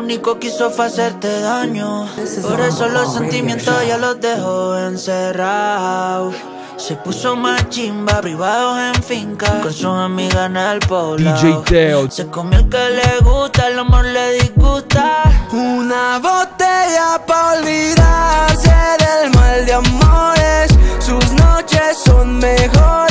Único 0.00 0.38
que 0.38 0.48
hizo 0.48 0.70
fue 0.70 0.86
hacerte 0.86 1.40
daño. 1.40 2.06
Por 2.42 2.60
eso 2.60 2.88
los 2.88 3.14
sentimientos 3.14 3.74
ya. 3.86 3.98
los 3.98 4.20
dejó 4.20 4.76
encerrados 4.78 6.34
Se 6.76 6.96
puso 6.96 7.36
más 7.36 7.68
chimba, 7.68 8.20
privados 8.20 8.78
en 8.96 9.02
finca 9.02 9.60
Con 9.60 9.72
sus 9.72 9.84
amigas 9.86 10.46
en 10.46 10.56
el 10.56 10.80
poblado. 10.80 11.42
DJ 11.42 11.62
Teo. 11.66 12.10
Se 12.10 12.26
comió 12.28 12.58
el 12.58 12.68
que 12.68 12.78
le 12.78 13.18
gusta, 13.22 13.68
el 13.68 13.78
amor 13.78 14.04
le 14.04 14.32
disgusta. 14.40 15.22
Una 15.52 16.18
botella 16.18 17.20
para 17.26 17.58
olvidarse 17.58 18.72
del 18.98 19.30
mal 19.34 19.66
de 19.66 19.72
amores. 19.74 20.70
Sus 20.98 21.32
noches 21.32 21.98
son 22.04 22.38
mejores 22.38 23.09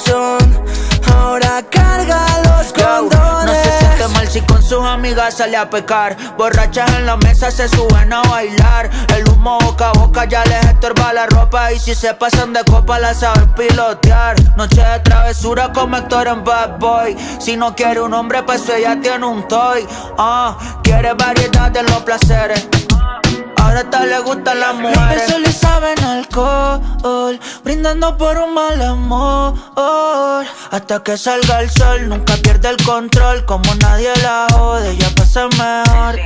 corazón. 0.00 0.64
Ahora 1.12 1.62
carga 1.70 2.26
los 2.44 2.72
condones 2.72 3.46
No 3.46 3.52
se 3.52 3.78
siente 3.78 4.08
mal 4.14 4.28
si 4.28 4.40
con 4.42 4.62
sus 4.62 4.82
amigas 4.84 5.36
sale 5.36 5.56
a 5.56 5.68
pecar. 5.68 6.16
Borrachas 6.36 6.90
en 6.94 7.06
la 7.06 7.16
mesa 7.16 7.50
se 7.50 7.68
suben 7.68 8.12
a 8.12 8.22
bailar. 8.22 8.90
El 9.14 9.28
humo 9.28 9.58
boca 9.60 9.90
a 9.90 9.92
boca 9.92 10.24
ya 10.24 10.44
les 10.44 10.64
estorba 10.66 11.12
la 11.12 11.26
ropa. 11.26 11.72
Y 11.72 11.78
si 11.78 11.94
se 11.94 12.14
pasan 12.14 12.52
de 12.52 12.64
copa 12.64 12.98
la 12.98 13.14
saben 13.14 13.52
pilotear. 13.54 14.36
Noche 14.56 14.82
de 14.82 15.00
travesura 15.00 15.72
como 15.72 15.96
actor 15.96 16.28
en 16.28 16.44
Bad 16.44 16.78
Boy. 16.78 17.16
Si 17.38 17.56
no 17.56 17.74
quiere 17.74 18.00
un 18.00 18.14
hombre 18.14 18.42
pues 18.42 18.68
ella 18.68 18.98
tiene 19.00 19.26
un 19.26 19.46
toy. 19.48 19.86
Ah, 20.18 20.56
Quiere 20.82 21.12
variedad 21.14 21.70
de 21.70 21.82
los 21.82 22.02
placeres 22.02 22.68
Ahora 23.70 23.82
hasta 23.82 24.04
le 24.04 24.18
gustan 24.18 24.58
las 24.58 24.74
mujeres. 24.74 25.30
Los 25.30 25.40
le 25.42 25.52
saben 25.52 26.02
alcohol, 26.02 27.38
brindando 27.62 28.16
por 28.16 28.36
un 28.36 28.52
mal 28.52 28.82
amor. 28.82 29.54
Hasta 30.72 31.00
que 31.04 31.16
salga 31.16 31.60
el 31.60 31.70
sol, 31.70 32.08
nunca 32.08 32.34
pierde 32.42 32.68
el 32.68 32.84
control. 32.84 33.44
Como 33.46 33.72
nadie 33.76 34.10
la 34.24 34.48
jode, 34.50 34.96
ya 34.96 35.08
pasa 35.10 35.46
mejor. 35.50 36.18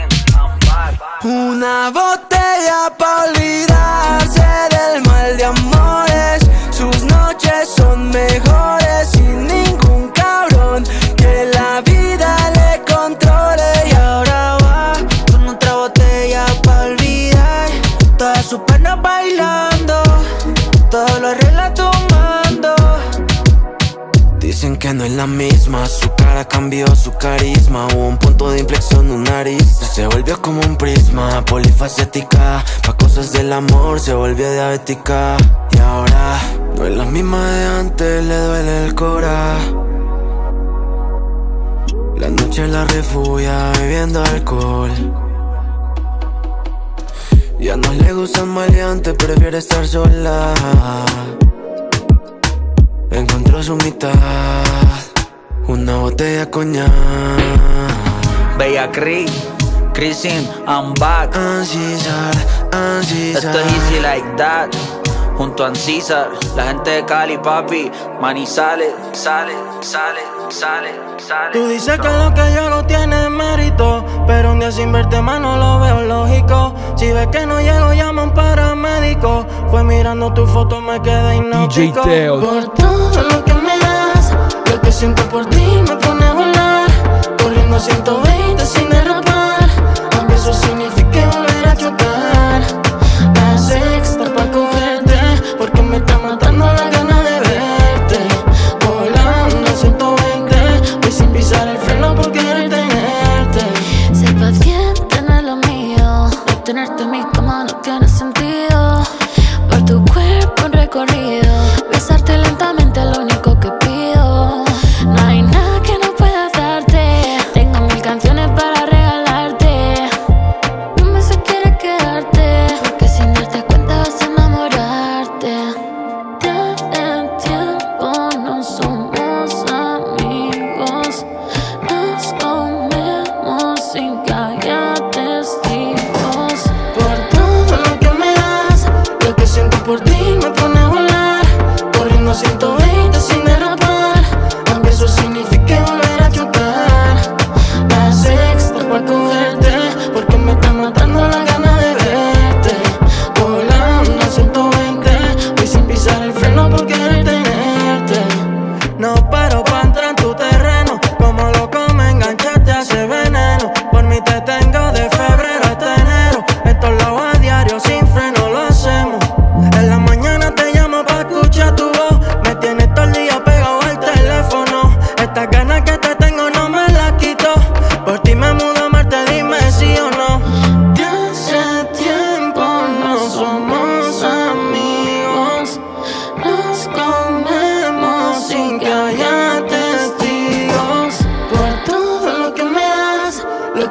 Una 1.22 1.90
botella 1.90 2.90
para 2.98 3.24
olvidarse 3.24 4.46
del 4.70 5.02
mal 5.02 5.37
de 5.37 5.44
amores. 5.44 6.42
Sus 6.70 7.02
noches 7.02 7.68
son 7.76 8.09
mejores 8.09 9.11
sin 9.12 9.46
ningún 9.46 10.09
cabrón. 10.12 10.83
Dicen 24.54 24.76
que 24.76 24.94
no 24.94 25.02
es 25.02 25.10
la 25.10 25.26
misma, 25.26 25.84
su 25.84 26.08
cara 26.14 26.44
cambió, 26.44 26.86
su 26.94 27.10
carisma. 27.14 27.88
Hubo 27.88 28.06
un 28.06 28.18
punto 28.18 28.52
de 28.52 28.60
inflexión, 28.60 29.10
un 29.10 29.24
nariz. 29.24 29.64
Se 29.64 30.06
volvió 30.06 30.40
como 30.40 30.60
un 30.60 30.76
prisma, 30.76 31.44
polifacética 31.44 32.64
Pa' 32.86 32.96
cosas 32.96 33.32
del 33.32 33.52
amor. 33.52 33.98
Se 33.98 34.14
volvió 34.14 34.48
diabética. 34.52 35.36
Y 35.72 35.78
ahora 35.78 36.38
no 36.76 36.86
es 36.86 36.96
la 36.96 37.04
misma 37.04 37.50
de 37.50 37.66
antes, 37.66 38.24
le 38.24 38.36
duele 38.36 38.84
el 38.84 38.94
cora. 38.94 39.58
La 42.16 42.30
noche 42.30 42.68
la 42.68 42.84
refugia 42.84 43.72
bebiendo 43.72 44.22
alcohol. 44.22 44.92
Ya 47.58 47.76
no 47.76 47.92
le 47.92 48.12
gustan 48.12 48.50
maleantes, 48.50 49.14
prefiere 49.14 49.58
estar 49.58 49.84
sola 49.84 50.54
Encontró 53.14 53.62
su 53.62 53.77
mitad, 53.77 54.12
una 55.68 55.98
botella 55.98 56.50
coñac. 56.50 56.90
Bella 58.59 58.90
Cris, 58.90 59.31
Chrisin, 59.92 60.48
I'm 60.66 60.94
back. 60.94 61.31
Esto 61.62 63.61
es 63.61 63.72
easy 63.72 64.00
like 64.00 64.27
that. 64.37 64.70
Junto 65.37 65.64
a 65.64 65.68
Ancizar, 65.68 66.31
la 66.57 66.64
gente 66.64 66.90
de 66.90 67.05
Cali, 67.05 67.38
papi. 67.38 67.90
Mani 68.20 68.46
sale, 68.46 68.92
sale, 69.12 69.53
sale, 69.81 70.20
sale, 70.48 70.90
sale. 71.18 71.53
Tú 71.53 71.68
dices 71.68 71.98
que 72.00 72.09
lo 72.09 72.35
que 72.35 72.53
yo 72.53 72.68
no 72.68 72.85
tiene 72.85 73.29
mérito, 73.31 73.43
día 74.64 74.72
sin 74.72 74.92
verte 74.92 75.20
más 75.20 75.40
no 75.40 75.57
lo 75.57 75.81
veo 75.81 76.00
lógico. 76.03 76.74
Si 76.96 77.12
ves 77.12 77.27
que 77.29 77.46
no 77.46 77.61
llego, 77.61 77.92
llama 77.92 78.22
a 78.22 78.24
un 78.24 78.31
paramédico. 78.33 79.46
Fue 79.70 79.85
mirando 79.85 80.33
tu 80.33 80.46
foto, 80.46 80.81
me 80.81 81.00
quedé 81.03 81.37
hipnótico. 81.37 82.03
Por 82.03 82.68
todo 82.74 83.22
lo 83.22 83.44
que 83.44 83.55
me 83.55 83.79
das, 83.79 84.33
lo 84.70 84.81
que 84.81 84.92
siento 84.92 85.22
por 85.29 85.44
ti 85.46 85.66
me 85.88 85.96
pone 85.96 86.24
a 86.24 86.33
volar. 86.33 86.88
Corriendo 87.42 87.77
a 87.77 87.81
120 87.81 88.43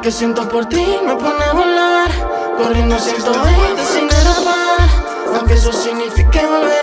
que 0.04 0.10
siento 0.10 0.46
por 0.46 0.66
ti 0.66 0.84
me 1.06 1.14
pone 1.14 1.42
a 1.42 1.52
volar. 1.54 2.10
Corriendo 2.58 2.98
120 2.98 3.84
sin 3.86 4.06
derramar. 4.06 4.86
Aunque 5.34 5.54
eso 5.54 5.72
signifique 5.72 6.44
volver. 6.44 6.73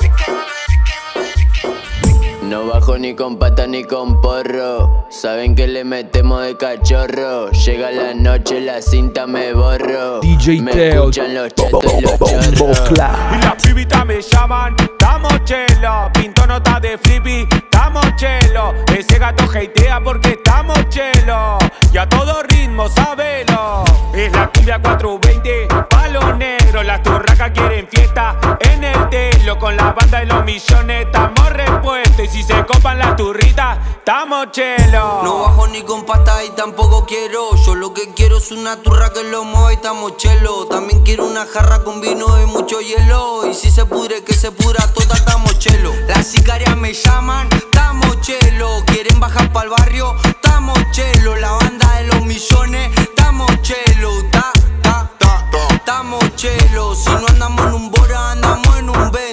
Ni 3.02 3.16
con 3.16 3.38
pata 3.38 3.66
ni 3.66 3.84
con 3.84 4.22
porro. 4.22 5.08
Saben 5.10 5.56
que 5.56 5.66
le 5.66 5.84
metemos 5.84 6.44
de 6.44 6.56
cachorro. 6.56 7.50
Llega 7.50 7.90
la 7.90 8.14
noche, 8.14 8.62
la 8.62 8.80
cinta 8.80 9.26
me 9.26 9.54
borro. 9.54 10.20
DJ 10.20 10.62
me 10.62 10.72
Teo. 10.72 11.10
escuchan 11.10 11.34
los 11.34 11.54
chetos 11.56 11.84
y 11.98 12.02
los 12.02 12.20
chorros. 12.20 12.92
Y 12.92 13.42
las 13.42 13.56
pibitas 13.64 14.06
me 14.06 14.22
llaman, 14.22 14.76
estamos 14.80 15.34
chelo. 15.46 16.12
Pinto 16.14 16.46
nota 16.46 16.80
de 16.80 16.98
flippy, 17.00 17.48
estamos 17.52 18.06
chelo. 18.18 18.76
Ese 18.96 19.18
gato 19.18 19.46
hatea 19.46 20.00
porque 20.04 20.30
estamos 20.32 20.78
chelo. 20.90 21.58
Y 21.92 21.98
a 21.98 22.08
todo 22.08 22.44
ritmo, 22.44 22.88
sabelo. 22.88 23.84
Es 24.14 24.32
la 24.32 24.48
cumbia 24.52 24.80
420, 24.80 25.68
palo 25.90 26.36
negro. 26.36 26.84
Las 26.84 27.02
turracas 27.02 27.50
quieren 27.52 27.88
fiesta 27.88 28.38
en 28.60 28.84
el 28.84 29.10
telo. 29.10 29.58
Con 29.58 29.76
la 29.76 29.92
banda 29.92 30.20
de 30.20 30.28
los 30.28 30.46
millones, 30.46 31.06
estamos 31.06 31.50
repuestos. 31.50 32.26
Y 32.26 32.28
si 32.28 32.44
se 32.44 32.54
copan 32.92 33.00
las 33.00 33.16
turritas, 33.16 33.80
estamos 33.98 34.52
chelo. 34.52 35.22
No 35.24 35.40
bajo 35.40 35.68
ni 35.68 35.82
con 35.84 36.06
pasta 36.06 36.44
y 36.44 36.50
tampoco 36.50 37.06
quiero. 37.06 37.56
Yo 37.56 37.76
lo 37.76 37.94
que 37.94 38.14
quiero 38.14 38.38
es 38.38 38.52
una 38.52 38.78
turra 38.82 39.12
que 39.14 39.24
lo 39.24 39.44
mueva 39.44 39.72
y 39.72 39.76
estamos 39.76 40.18
chelo. 40.18 40.68
También 40.68 41.04
quiero 41.04 41.26
una 41.26 41.46
jarra 41.46 41.84
con 41.84 42.02
vino 42.02 42.42
y 42.42 42.46
mucho 42.46 42.82
hielo. 42.82 43.48
Y 43.50 43.54
si 43.54 43.72
se 43.72 43.86
pudre, 43.86 44.24
que 44.24 44.34
se 44.34 44.52
pudra 44.52 44.86
toda, 44.94 45.16
estamos 45.16 45.58
chelo. 45.60 45.94
Las 46.08 46.28
sicarias 46.28 46.76
me 46.78 46.94
llaman, 46.94 47.48
estamos 47.54 48.20
chelo. 48.22 48.84
Quieren 48.86 49.20
bajar 49.20 49.52
pa'l 49.52 49.70
barrio, 49.70 50.16
estamos 50.24 50.78
chelo. 50.92 51.36
La 51.36 51.52
banda 51.52 51.98
de 51.98 52.08
los 52.08 52.22
millones, 52.26 52.92
estamos 52.98 53.50
chelo. 53.62 54.12
Ta, 54.32 54.52
ta, 54.82 55.10
ta, 55.20 55.50
ta. 55.52 55.76
Estamos 55.76 56.36
chelo. 56.36 56.96
Si 56.96 57.10
no 57.10 57.28
andamos 57.28 57.68
en 57.68 57.74
un 57.74 57.92
bora, 57.92 58.32
andamos 58.32 58.78
en 58.78 58.90
un 58.90 59.12
vento. 59.12 59.31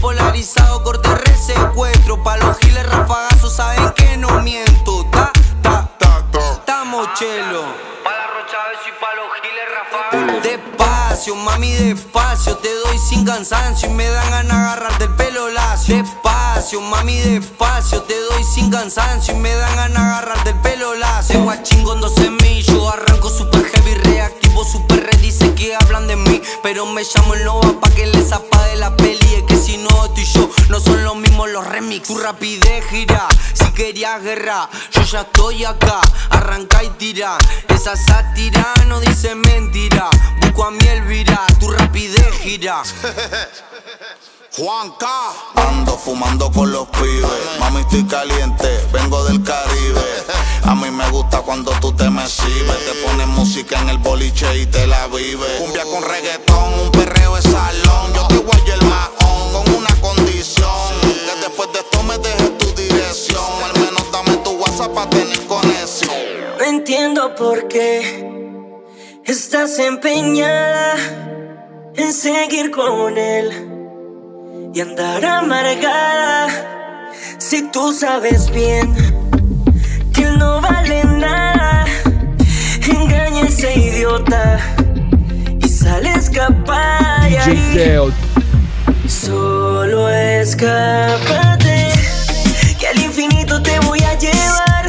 Polarizado, 0.00 0.82
corte 0.82 1.14
resecuestro. 1.14 2.22
Pa' 2.22 2.38
los 2.38 2.56
giles 2.58 2.86
rafagazos 2.88 3.54
saben 3.54 3.92
que 3.94 4.16
no 4.16 4.40
miento. 4.40 5.04
Ta, 5.12 5.30
ta, 5.62 5.90
ta, 5.98 6.24
ta. 6.32 6.52
Estamos 6.52 7.06
chelo. 7.18 7.64
Pa' 8.02 8.10
la 8.10 8.26
rocha 8.28 8.56
y 8.88 8.92
pa' 8.98 9.14
los 9.14 9.28
giles 9.42 9.66
rafagazos. 9.76 10.42
Despacio, 10.42 11.36
mami, 11.36 11.72
despacio. 11.72 12.56
Te 12.56 12.74
doy 12.74 12.98
sin 12.98 13.26
cansancio 13.26 13.90
y 13.90 13.92
me 13.92 14.08
dan 14.08 14.30
ganas 14.30 14.56
de 14.56 14.64
agarrarte 14.64 15.04
el 15.04 15.14
pelo 15.16 15.50
lacio. 15.50 15.96
Despacio, 15.96 16.80
mami, 16.80 17.18
despacio. 17.18 18.02
Te 18.02 18.18
doy 18.18 18.42
sin 18.42 18.70
cansancio 18.70 19.34
y 19.34 19.38
me 19.38 19.54
dan 19.54 19.76
ganas 19.76 20.02
de 20.02 20.08
agarrarte 20.08 20.50
el 20.50 20.60
pelo 20.60 20.94
lacio. 20.94 21.38
De 21.38 21.44
guachín 21.44 21.84
con 21.84 22.00
dos 22.00 22.14
semillos. 22.14 22.90
Arranco 22.90 23.28
super 23.28 23.62
heavy, 23.64 23.94
reactivo, 23.94 24.64
super 24.64 25.04
red. 25.04 25.20
Dice 25.20 25.54
que 25.54 25.76
hablan 25.76 26.06
de 26.06 26.16
mí, 26.16 26.40
pero 26.62 26.86
me 26.86 27.02
llamo 27.02 27.34
el 27.34 27.44
Nova 27.44 27.80
pa' 27.80 27.90
que 27.90 28.06
les 28.06 28.32
apague 28.32 28.76
la 28.76 28.96
peli. 28.96 29.20
No, 30.68 30.80
son 30.80 31.04
los 31.04 31.16
mismos 31.16 31.50
los 31.50 31.66
remix. 31.66 32.06
Tu 32.06 32.18
rapidez 32.18 32.84
gira, 32.90 33.26
si 33.54 33.70
querías 33.72 34.22
guerra, 34.22 34.68
yo 34.92 35.02
ya 35.02 35.20
estoy 35.22 35.64
acá. 35.64 36.00
Arranca 36.30 36.82
y 36.84 36.90
tira, 36.90 37.36
esa 37.68 37.96
sátira 37.96 38.74
no 38.86 39.00
dice 39.00 39.34
mentira. 39.34 40.08
Busco 40.40 40.64
a 40.64 40.70
mi 40.70 40.86
Elvira, 40.86 41.46
tu 41.58 41.70
rapidez 41.70 42.32
gira. 42.42 42.82
Juanca. 44.56 45.30
Ando 45.54 45.96
fumando 45.96 46.50
con 46.50 46.72
los 46.72 46.88
pibes. 46.88 47.30
Mami, 47.60 47.80
estoy 47.82 48.04
caliente, 48.04 48.68
vengo 48.92 49.24
del 49.24 49.42
Caribe. 49.42 50.24
A 50.64 50.74
mí 50.74 50.90
me 50.90 51.08
gusta 51.10 51.38
cuando 51.38 51.70
tú 51.80 51.92
te 51.92 52.10
me 52.10 52.24
exhibes. 52.24 52.84
Te 52.84 53.06
pones 53.06 53.28
música 53.28 53.80
en 53.80 53.90
el 53.90 53.98
boliche 53.98 54.58
y 54.58 54.66
te 54.66 54.86
la 54.86 55.06
vives. 55.06 55.60
Cumbia 55.60 55.84
con 55.84 56.02
reggaetón, 56.02 56.80
un 56.80 56.90
perreo 56.90 57.36
de 57.36 57.42
salón. 57.42 58.12
Yo 58.14 58.26
te 58.26 58.38
voy 58.38 58.60
con 58.60 58.79
una 60.40 60.56
condición. 60.56 61.00
Que 61.26 61.40
después 61.40 61.72
de 61.72 61.78
esto 61.80 62.02
me 62.02 62.18
dejes 62.18 62.58
tu 62.58 62.66
dirección. 62.74 63.44
Al 63.64 63.80
menos 63.80 64.12
dame 64.12 64.36
tu 64.42 64.50
WhatsApp 64.52 64.94
para 64.94 65.10
tener 65.10 65.38
conexión. 65.46 66.16
No 66.58 66.64
entiendo 66.64 67.34
por 67.34 67.68
qué 67.68 68.24
estás 69.24 69.78
empeñada 69.78 70.96
en 71.94 72.12
seguir 72.12 72.70
con 72.70 73.18
él 73.18 74.70
y 74.74 74.80
andar 74.80 75.24
amargada. 75.24 76.48
Si 77.38 77.62
tú 77.70 77.92
sabes 77.92 78.50
bien 78.50 78.94
que 80.14 80.22
él 80.22 80.38
no 80.38 80.60
vale 80.60 81.04
nada, 81.04 81.86
engaña 82.88 83.42
a 83.42 83.46
ese 83.46 83.78
idiota 83.78 84.60
y 85.60 85.68
sale 85.68 86.12
escapada. 86.12 87.00
Solo 89.30 90.08
escápate, 90.10 91.92
que 92.80 92.88
al 92.88 92.98
infinito 93.00 93.62
te 93.62 93.78
voy 93.86 94.00
a 94.00 94.18
llevar. 94.18 94.88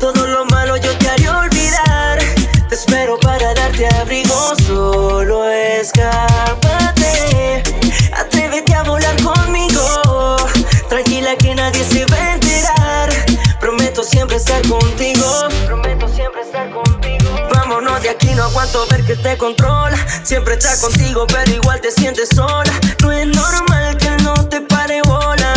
Todo 0.00 0.26
lo 0.26 0.46
malo 0.46 0.78
yo 0.78 0.96
te 0.96 1.06
haré 1.10 1.28
olvidar. 1.28 2.18
Te 2.70 2.74
espero 2.74 3.18
para 3.20 3.52
darte 3.52 3.86
abrigo. 4.00 4.54
Solo 4.66 5.46
escápate, 5.50 7.12
atrévete 8.16 8.74
a 8.74 8.82
volar 8.82 9.14
conmigo. 9.22 10.38
Tranquila 10.88 11.36
que 11.36 11.54
nadie 11.54 11.84
se 11.84 12.06
va 12.06 12.16
a 12.16 12.32
enterar. 12.32 13.10
Prometo 13.60 14.02
siempre 14.02 14.38
estar 14.38 14.66
contigo. 14.66 15.15
No 18.36 18.44
aguanto 18.44 18.86
ver 18.90 19.02
que 19.04 19.16
te 19.16 19.36
controla. 19.38 19.96
Siempre 20.22 20.54
está 20.54 20.78
contigo, 20.80 21.26
pero 21.26 21.50
igual 21.50 21.80
te 21.80 21.90
sientes 21.90 22.28
sola. 22.34 22.72
No 23.02 23.10
es 23.10 23.26
normal 23.26 23.96
que 23.96 24.10
no 24.22 24.34
te 24.48 24.60
pare 24.60 25.00
bola. 25.02 25.55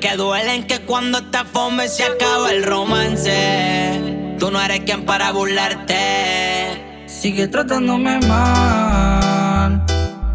Que 0.00 0.16
duelen, 0.16 0.64
que 0.64 0.80
cuando 0.80 1.18
esta 1.18 1.44
fome 1.44 1.88
se 1.88 2.04
acaba 2.04 2.50
el 2.50 2.64
romance. 2.64 4.36
Tú 4.38 4.50
no 4.50 4.60
eres 4.60 4.80
quien 4.80 5.04
para 5.04 5.32
burlarte. 5.32 7.04
Sigue 7.06 7.48
tratándome 7.48 8.18
mal. 8.26 9.84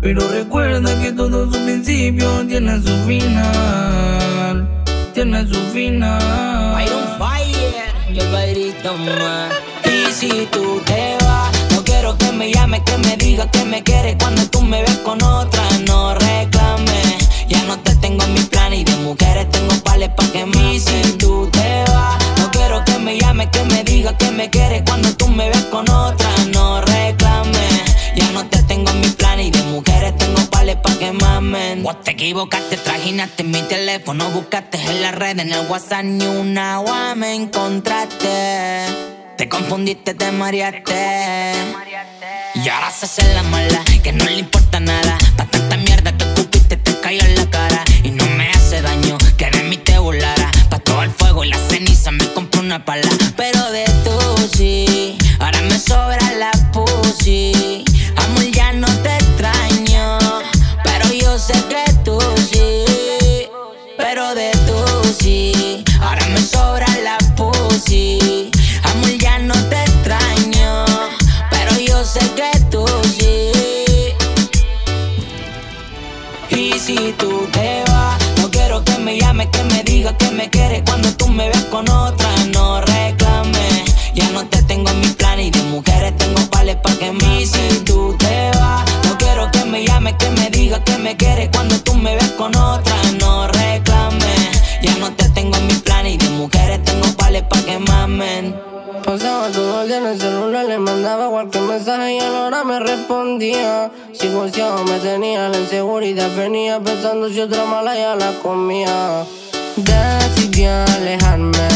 Pero 0.02 0.28
recuerda 0.30 1.02
que 1.02 1.12
todo 1.12 1.52
su 1.52 1.63
principio 1.65 2.46
tiene 2.48 2.82
su 2.82 2.96
final. 3.06 4.67
Tiene 5.13 5.48
su 5.48 5.60
final. 5.74 6.88
Fire 7.17 7.74
y 8.13 8.20
el 8.20 8.32
bailito 8.32 8.93
más. 8.98 9.54
Y 9.86 10.12
si 10.12 10.48
tú 10.52 10.82
te 10.86 11.17
vas, 11.26 11.52
no 11.72 11.84
quiero 11.84 12.17
que 12.17 12.32
me 12.32 12.52
llames, 12.52 12.82
que 12.82 12.98
me 13.00 13.17
digas 13.17 13.48
que 13.52 13.65
me 13.65 13.84
quieres 13.84 14.15
cuando 14.20 14.46
tú 14.50 14.62
me 14.62 14.82
ves 14.82 14.98
con 14.98 15.22
otra. 15.22 15.63
No 15.88 16.17
ya 16.20 16.57
no 17.67 17.77
te 17.80 17.95
tengo 17.95 18.23
en 18.23 18.34
mi 18.34 18.41
plan 18.41 18.73
y 18.73 18.84
de 18.84 18.95
mujeres 18.97 19.49
tengo 19.51 19.75
pales 19.84 20.10
pa' 20.10 20.32
que 20.32 20.45
me 20.45 20.80
si 20.80 21.01
tú 21.17 21.49
te 21.51 21.84
vas, 21.91 22.17
no 22.39 22.49
quiero 22.51 22.84
que 22.86 22.97
me 22.99 23.19
llames, 23.19 23.49
que 23.49 23.63
me 23.63 23.84
digas 23.84 24.13
que 24.17 24.32
me 24.32 24.49
quieres 24.49 24.84
cuando 24.86 25.13
tú 25.15 25.27
me 25.27 25.49
ves 25.49 25.65
con 25.65 25.89
otra. 25.89 26.30
No 26.53 26.82
reclames, 26.82 27.84
ya 28.15 28.32
no 28.32 28.45
te 28.47 28.63
tengo 28.63 28.89
en 28.91 29.01
mi 29.01 29.10
plan 29.10 29.39
y 29.39 29.51
de 29.51 29.62
mujeres 29.63 30.17
tengo 30.17 30.39
pales 30.49 30.77
pa' 30.77 30.97
que 30.97 31.12
mamen. 31.12 31.84
Vos 31.84 32.01
te 32.03 32.12
equivocaste, 32.12 32.77
trajinaste 32.77 33.43
mi 33.43 33.62
teléfono, 33.63 34.30
buscaste 34.32 34.77
en 34.80 35.01
la 35.01 35.12
red, 35.12 35.39
en 35.39 35.51
el 35.51 35.67
WhatsApp 35.67 36.03
ni 36.06 36.25
una 36.25 36.75
agua 36.75 37.15
me 37.15 37.36
encontraste. 37.36 38.86
Te 39.38 39.49
confundiste, 39.49 40.13
te 40.13 40.32
mareaste. 40.32 41.53
Y 42.56 42.69
ahora 42.69 42.89
se 42.91 43.06
hace 43.06 43.34
la 43.36 43.43
mala, 43.43 43.84
que 44.03 44.12
no 44.12 44.25
le 44.25 44.39
importa 44.39 44.80
nada. 44.80 45.17
Pa' 45.36 45.45
tanta 45.45 45.77
mierda 45.77 46.17
que 46.17 46.23
escupiste, 46.23 46.77
te 46.77 46.99
cayó 46.99 47.21
la 47.36 47.37
y 51.43 51.50
la 51.50 51.58
ceniza 51.69 52.12
me 52.12 52.26
compré 52.34 52.62
una 52.62 52.84
pala. 52.84 53.08
Pero 53.36 53.71
de 53.71 53.86
tú 54.04 54.47
sí, 54.56 55.17
ahora 55.39 55.62
me 55.62 55.78
sobra 55.80 56.32
la 56.38 56.52
pussy. 56.71 57.87
Respondía. 103.47 103.91
Si 104.13 104.29
goceado 104.29 104.83
me 104.83 104.99
tenía, 104.99 105.49
la 105.49 105.60
inseguridad 105.60 106.36
venía 106.36 106.79
pensando 106.79 107.29
si 107.29 107.39
otra 107.39 107.65
mala 107.65 107.95
ya 107.95 108.15
la 108.15 108.31
comía. 108.39 109.25
Decidí 109.75 110.65
alejarme, 110.65 111.67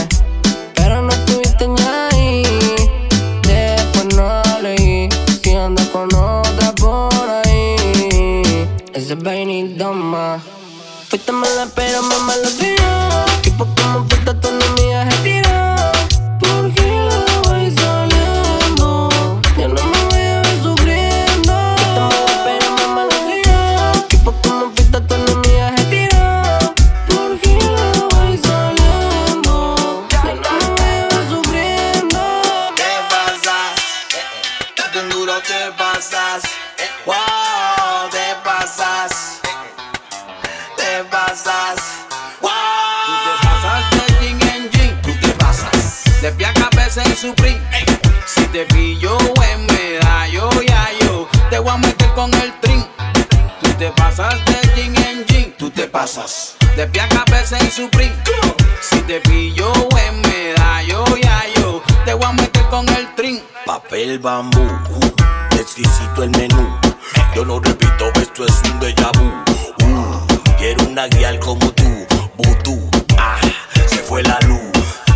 pero 0.75 1.01
no 1.01 1.09
estuviste 1.09 1.67
ni 1.67 1.81
ahí. 1.81 2.43
Después 3.43 4.15
no 4.15 4.41
leí, 4.61 5.09
si 5.43 5.55
ando 5.55 5.83
con 5.91 6.13
otra 6.13 6.73
por 6.75 7.13
ahí. 7.45 8.67
Ese 8.93 9.15
vainito 9.15 9.93
más. 9.93 10.41
Fuiste 11.09 11.31
mala, 11.31 11.67
pero 11.75 12.01
me 12.03 12.17
maloteó. 12.19 13.25
Tipo 13.41 13.67
como 13.75 14.07
te 48.51 48.65
pillo 48.65 49.17
en 49.53 49.65
medallo, 49.67 50.49
ya 50.67 50.89
yo 51.01 51.27
te 51.49 51.57
voy 51.59 51.69
a 51.69 51.77
meter 51.77 52.13
con 52.13 52.33
el 52.33 52.53
trin. 52.59 52.85
Tú 53.61 53.71
te 53.79 53.89
pasas 53.91 54.35
de 54.45 54.61
jean 54.75 54.95
en 55.05 55.25
jean, 55.25 55.53
tú 55.57 55.69
te 55.69 55.87
pasas. 55.87 56.55
De 56.75 56.85
pie 56.87 57.01
a 57.01 57.07
cabeza 57.07 57.57
en 57.59 57.71
Supreme. 57.71 58.13
Si 58.81 58.99
te 59.01 59.21
pillo 59.21 59.71
en 60.05 60.21
medallo, 60.21 61.05
ya 61.17 61.43
yo 61.55 61.81
te 62.03 62.13
voy 62.13 62.25
a 62.25 62.33
meter 62.33 62.67
con 62.69 62.87
el 62.89 63.15
trin. 63.15 63.41
Papel 63.65 64.19
bambú, 64.19 64.67
exquisito 65.51 66.23
el 66.23 66.31
menú. 66.31 66.77
Yo 67.33 67.45
no 67.45 67.59
repito, 67.59 68.11
esto 68.15 68.45
es 68.45 68.61
un 68.65 68.79
déjà 68.81 69.11
vu. 69.17 69.31
Uh, 69.85 70.25
quiero 70.57 70.83
una 70.85 71.07
guial 71.07 71.39
como 71.39 71.71
tú, 71.71 72.07
vudú. 72.35 72.89
Ah, 73.17 73.37
se 73.87 73.97
fue 73.97 74.23
la 74.23 74.37
luz. 74.41 74.59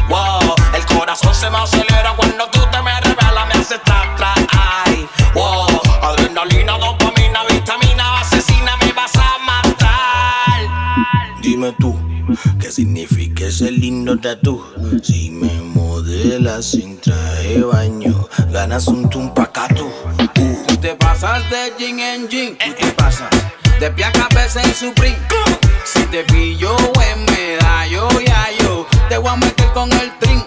Wow, 0.07 0.55
el 0.73 0.85
corazón 0.85 1.33
se 1.33 1.49
me 1.49 1.57
acelera 1.57 2.13
cuando 2.15 2.34
Dime 11.66 11.78
tú, 11.80 11.95
¿qué 12.59 12.72
significa 12.72 13.45
ese 13.45 13.72
lindo 13.72 14.20
tatu? 14.20 14.63
Si 15.01 15.32
me 15.32 15.51
modelas 15.74 16.63
sin 16.66 17.01
traje 17.01 17.59
baño, 17.63 18.30
ganas 18.51 18.88
un 18.88 19.09
tumpacatu. 19.09 19.89
Tú 20.36 20.78
te 20.78 20.93
pasas 20.93 21.41
de 21.49 21.74
jean 21.80 21.99
en 21.99 22.28
jean, 22.30 22.55
tú 22.55 22.72
te 22.80 22.91
pasas. 22.91 23.30
De 23.80 23.89
pie 23.89 24.05
a 24.05 24.11
cabeza 24.11 24.61
en. 24.61 24.76
Si 24.76 26.03
te 26.11 26.24
pillo 26.26 26.78
en 27.11 27.26
medallo, 27.26 28.09
ya 28.24 28.47
yo 28.59 28.86
te 29.09 29.18
voy 29.18 29.32
a 29.32 29.36
meter 29.38 29.74
con 29.74 29.91
el 29.93 30.16
trin. 30.20 30.43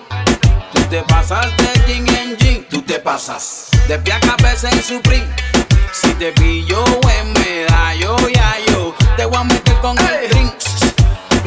Tú 0.73 0.83
te 0.89 1.03
pasas 1.03 1.49
de 1.57 1.95
jean 1.95 2.07
en 2.07 2.37
jean, 2.37 2.65
tú 2.71 2.81
te 2.83 3.01
pasas. 3.01 3.71
De 3.89 3.99
pie 3.99 4.13
a 4.13 4.21
cabeza 4.21 4.71
en 4.71 4.81
Supreme. 4.85 5.27
Si 5.93 6.15
te 6.15 6.31
pillo 6.31 6.85
en 7.19 7.33
medallo, 7.33 8.17
ya 8.33 8.57
yo 8.69 8.95
te 9.17 9.25
voy 9.25 9.37
a 9.37 9.43
meter 9.43 9.75
con 9.81 9.99
el 9.99 10.31
trin. 10.31 10.68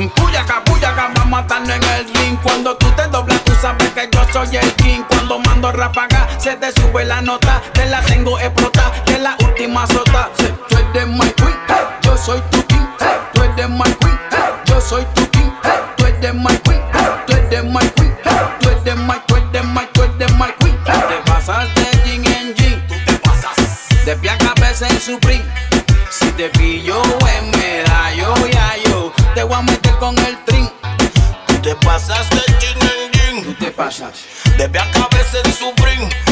Puyaca, 0.09 0.63
puyaca, 0.63 1.11
vamos 1.15 1.45
a 1.51 1.57
en 1.57 1.83
el 1.83 2.13
ring. 2.15 2.37
Cuando 2.41 2.75
tú 2.77 2.87
te 2.91 3.07
doblas, 3.07 3.43
tú 3.43 3.53
sabes 3.61 3.89
que 3.89 4.09
yo 4.11 4.25
soy 4.33 4.57
el 4.57 4.73
king. 4.75 5.03
Cuando 5.07 5.39
mando 5.39 5.71
ráfaga, 5.71 6.27
se 6.39 6.55
te 6.55 6.71
sube 6.71 7.05
la 7.05 7.21
nota. 7.21 7.61
Te 7.73 7.85
la 7.85 8.01
tengo 8.01 8.39
explota, 8.39 8.91
que 9.05 9.19
la 9.19 9.35
última 9.43 9.85
sota. 9.87 10.29
Sí, 10.37 10.45
Tú 10.69 10.77
eres 10.77 11.07
my 11.07 11.31
queen, 11.33 11.55
yo 12.01 12.17
soy 12.17 12.41
tu 12.51 12.65
king. 12.65 12.87
Tú 13.33 13.43
eres 13.43 13.69
my 13.69 13.83
queen, 13.99 14.19
yo 14.65 14.81
soy 14.81 15.05
tu 15.13 15.29
king. 15.29 15.51
Tú 15.97 16.05
eres 16.05 16.33
my 16.33 16.57
queen, 16.63 16.81
tú 17.27 17.33
eres 17.33 17.63
my 17.63 17.87
queen. 17.95 18.17
Tú 18.59 18.69
eres 18.69 18.95
my, 18.97 19.15
tú 19.27 19.35
eres 19.35 19.65
my, 19.65 19.87
eres 20.15 20.33
my 20.37 20.51
queen. 20.59 20.77
Te 20.83 21.31
pasas 21.31 21.67
de 21.75 21.83
jean 22.05 22.25
en 22.25 22.55
jean, 22.55 22.87
te 22.87 23.13
pasas. 23.19 23.55
De 24.05 24.15
pie 24.15 24.31
en 24.81 25.01
Supreme. 25.01 25.45
Si 26.09 26.25
te 26.31 26.49
pillo 26.49 27.01
en 27.37 27.51
medallo, 27.51 28.35
ya 28.47 28.75
yo 28.85 29.13
te 29.33 29.43
voy 29.43 29.55
a 29.55 29.61
meter 29.61 29.90
te 31.71 31.85
pasas 31.85 32.29
de 32.29 32.37
en 32.37 33.11
jean. 33.11 33.43
Tú 33.43 33.53
te 33.53 33.71
pasas. 33.71 34.25
De 34.57 34.67
pie 34.67 34.81
a 34.81 34.91
cabeza 34.91 35.37
en 35.43 35.53
Supreme. 35.53 36.09
Si 36.27 36.30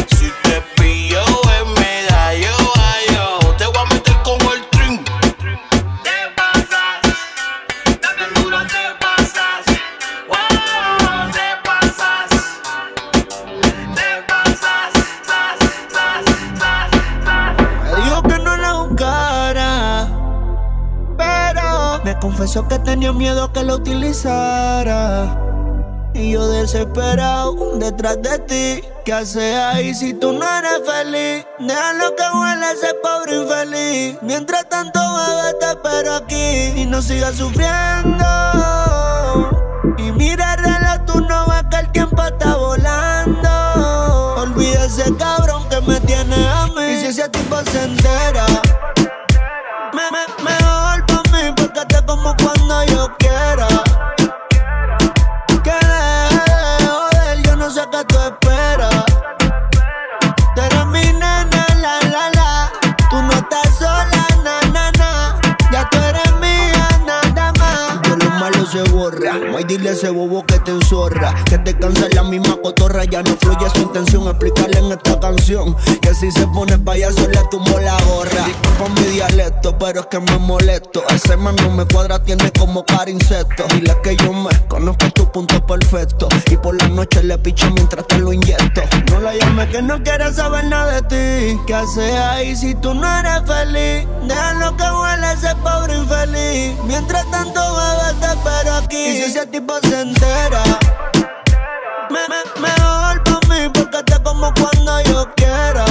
confesó 22.40 22.66
que 22.70 22.80
tenía 22.80 23.12
miedo 23.12 23.52
que 23.52 23.66
la 23.66 23.76
utilizara. 23.76 25.38
Y 26.14 26.32
yo 26.32 26.48
desesperado 26.48 27.78
detrás 27.78 28.22
de 28.22 28.40
ti. 28.40 28.82
¿Qué 29.04 29.12
haces 29.12 29.58
ahí 29.58 29.94
si 29.94 30.14
tú 30.14 30.32
no 30.32 30.46
eres 30.58 30.80
feliz? 30.88 31.46
Déjalo 31.60 32.16
que 32.16 32.24
huele 32.34 32.72
ese 32.72 32.94
pobre 33.04 33.42
infeliz. 33.42 34.18
Mientras 34.22 34.70
tanto, 34.70 35.02
bebé, 35.02 35.54
te 35.60 35.66
espero 35.66 36.16
aquí. 36.16 36.82
Y 36.82 36.86
no 36.86 37.02
sigas 37.02 37.36
sufriendo. 37.36 38.26
Y 39.98 40.14
mira 40.14 40.54
el 40.54 40.64
reloj, 40.64 41.06
tú 41.08 41.20
no 41.20 41.46
ves 41.46 41.64
que 41.70 41.76
el 41.76 41.92
tiempo 41.92 42.24
está 42.24 42.56
volando. 42.56 44.36
Olvida 44.38 44.86
ese 44.86 45.14
cabrón 45.18 45.68
que 45.68 45.82
me 45.82 46.00
tiene 46.00 46.48
a 46.48 46.68
mí. 46.68 46.84
Y 46.84 47.02
si 47.02 47.08
ese 47.08 47.28
tipo 47.28 47.58
se 47.70 47.84
entera, 47.84 48.46
ese 69.92 70.10
bobo 70.10 70.46
que 70.46 70.60
te 70.60 70.72
enzorra. 70.72 71.34
Que 71.46 71.58
te 71.58 71.78
cansa 71.78 72.08
la 72.14 72.24
misma 72.24 72.58
cotorra, 72.62 73.04
ya 73.06 73.24
no 73.24 73.36
fluye 73.38 73.70
su 73.74 73.82
intención. 73.82 74.28
Explicarle 74.28 74.80
en 74.80 74.92
esta 74.92 75.20
canción 75.20 75.76
que 76.02 76.14
si 76.14 76.32
se 76.32 76.46
pone 76.48 76.78
payaso 76.78 77.28
le 77.28 77.40
tumbo 77.50 77.80
la 77.80 77.98
gorra. 78.04 78.46
Disculpa 78.46 78.90
mi 79.02 79.08
dialecto, 79.08 79.78
pero 79.78 80.02
es 80.02 80.06
que 80.08 80.20
me 80.20 80.38
molesto. 80.38 81.04
Ese 81.10 81.38
man 81.38 81.56
me 81.76 81.86
cuadra, 81.86 82.24
tiene 82.24 82.52
como 82.52 82.86
cara 82.86 83.10
insecto. 83.10 83.66
Dile 83.74 83.96
que 84.04 84.16
yo 84.16 84.34
me 84.34 84.50
conozco 84.68 85.10
tu 85.12 85.32
punto 85.32 85.66
perfecto. 85.66 86.28
Y 86.50 86.58
por 86.58 86.80
la 86.82 86.88
noche 86.90 87.24
le 87.24 87.38
picho 87.38 87.70
mientras 87.72 88.06
te 88.08 88.18
lo 88.18 88.34
inyecto. 88.34 88.82
No 89.12 89.20
la 89.20 89.36
llame 89.36 89.68
que 89.70 89.82
no 89.82 90.02
quiere 90.04 90.32
saber 90.34 90.66
nada 90.66 91.02
de 91.02 91.02
ti. 91.04 91.60
¿Qué 91.66 91.74
hace 91.74 92.18
ahí 92.18 92.56
si 92.56 92.76
tú 92.76 92.94
no 92.94 93.08
eres 93.20 93.42
feliz? 93.46 94.08
Déjalo 94.28 94.76
que 94.78 94.84
huele 94.84 95.34
ese 95.34 95.56
pobre 95.58 95.98
infeliz. 95.98 96.78
Mientras 96.86 97.30
tanto, 97.32 97.60
bebé, 97.60 98.20
te 98.20 98.26
espero 98.28 98.76
aquí. 98.76 98.98
Y 98.98 99.16
si 99.18 99.24
ese 99.24 99.48
tipo 99.48 99.79
se 99.82 100.02
entera, 100.02 100.64
me, 102.10 102.22
me, 102.28 102.62
mejor 102.62 103.24
pa' 103.24 103.40
mí 103.50 103.70
porque 103.74 104.04
te 104.04 104.24
como 104.24 104.54
cuando 104.54 105.02
yo 105.04 105.30
quiera. 105.36 105.89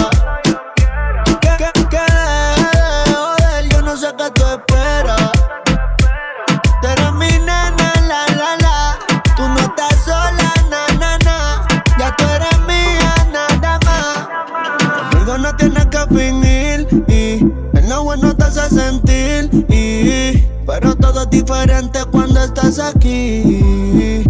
Todo 21.19 21.27
diferente 21.27 21.99
cuando 22.13 22.41
estás 22.41 22.79
aquí. 22.79 24.23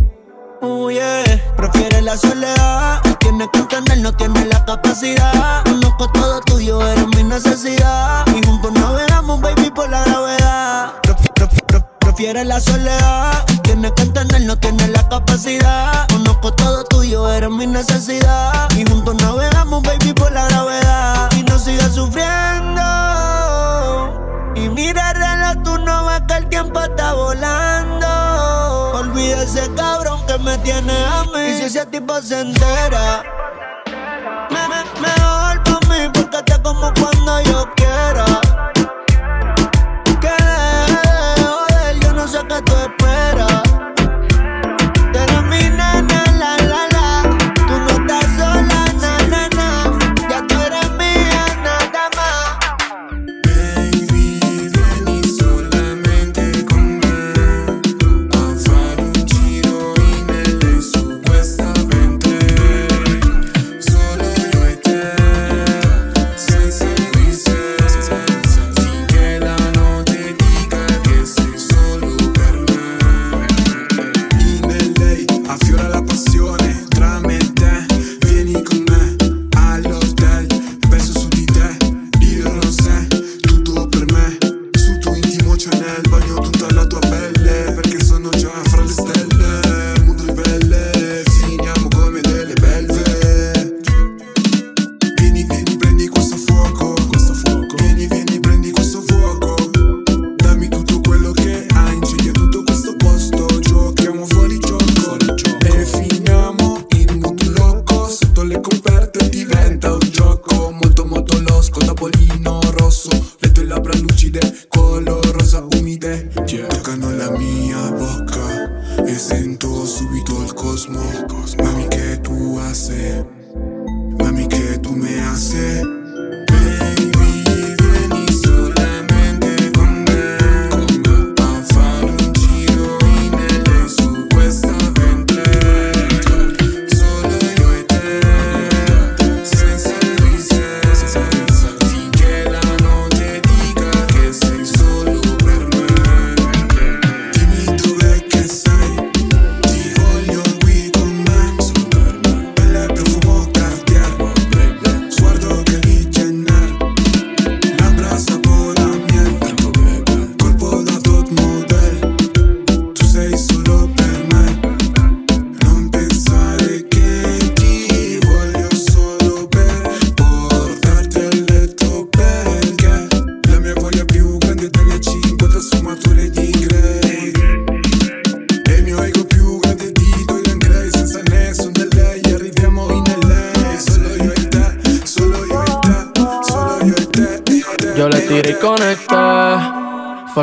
Oh 0.63 0.91
yeah, 0.91 1.23
prefiere 1.57 2.01
la 2.01 2.17
soledad. 2.17 3.03
Tiene 3.21 3.47
que 3.53 3.59
entender, 3.59 3.99
no 3.99 4.13
tiene 4.15 4.47
la 4.47 4.65
capacidad. 4.65 5.65
Conozco 5.65 6.09
todo 6.13 6.41
tuyo, 6.41 6.81
eres 6.87 7.07
mi 7.09 7.25
necesidad. 7.25 8.25
Y 8.29 8.43
juntos 8.47 8.73
navegamos, 8.73 9.39
baby, 9.43 9.71
por 9.71 9.91
la 9.91 10.03
gravedad. 10.05 10.95
Pref- 11.03 11.31
pref- 11.35 11.67
pref- 11.67 11.85
Prefiere 12.01 12.45
la 12.47 12.59
soledad. 12.59 13.45
Tiene 13.65 13.93
que 13.93 14.03
entender, 14.03 14.41
no 14.43 14.57
tiene 14.59 14.89
la 14.89 15.07
capacidad. 15.11 16.09
Conozco 16.09 16.53
todo 16.55 16.85
tuyo, 16.85 17.31
eres 17.31 17.51
mi 17.51 17.67
necesidad. 17.67 18.67
Y 18.77 18.89
juntos 18.89 19.15
navegamos, 19.17 19.83
baby, 19.83 20.15
por 20.15 20.33
la 20.33 20.49
gravedad. 20.49 21.29
Y 21.37 21.43
no 21.43 21.59
sigas 21.59 21.95
sufriendo. 21.95 22.83
Mira 24.79 25.11
el 25.11 25.17
reloj, 25.17 25.65
tú 25.65 25.77
no 25.79 26.05
ves 26.07 26.21
que 26.29 26.35
el 26.35 26.49
tiempo 26.49 26.79
está 26.81 27.13
volando. 27.13 28.07
Olvida 29.01 29.43
ese 29.43 29.69
cabrón 29.75 30.25
que 30.29 30.39
me 30.39 30.57
tiene 30.59 30.93
a 30.93 31.25
mí. 31.35 31.49
Y 31.51 31.55
si 31.59 31.65
ese 31.65 31.85
tipo 31.87 32.23
se 32.23 32.41
entera, 32.43 33.25
me, 34.51 34.69
me- 34.69 35.01
mejor 35.01 35.65
pa' 35.65 35.81
mí 35.89 36.09
porque 36.15 36.43
te 36.45 36.63
como 36.63 36.93
cuando 36.95 37.41
yo 37.43 37.69
quiera. 37.75 38.25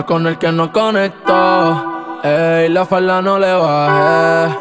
Con 0.05 0.27
el 0.27 0.37
que 0.37 0.51
no 0.51 0.71
conectó. 0.71 2.19
Ey, 2.23 2.69
la 2.69 2.85
falda 2.85 3.21
no 3.21 3.37
le 3.39 3.53
bajé. 3.53 4.57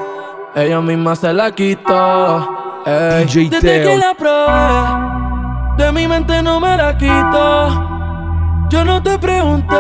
Ella 0.57 0.81
misma 0.81 1.15
se 1.17 1.33
la 1.33 1.51
quitó. 1.53 2.83
Ey, 2.87 3.25
DJ 3.25 3.49
desde 3.51 3.61
Teo. 3.61 3.91
que 3.91 3.97
la 3.99 4.15
probé, 4.15 5.85
de 5.85 5.93
mi 5.93 6.07
mente 6.07 6.43
no 6.43 6.61
me 6.61 6.77
la 6.77 6.97
quito. 6.97 8.69
Yo 8.71 8.85
no 8.85 9.03
te 9.03 9.19
pregunté, 9.19 9.77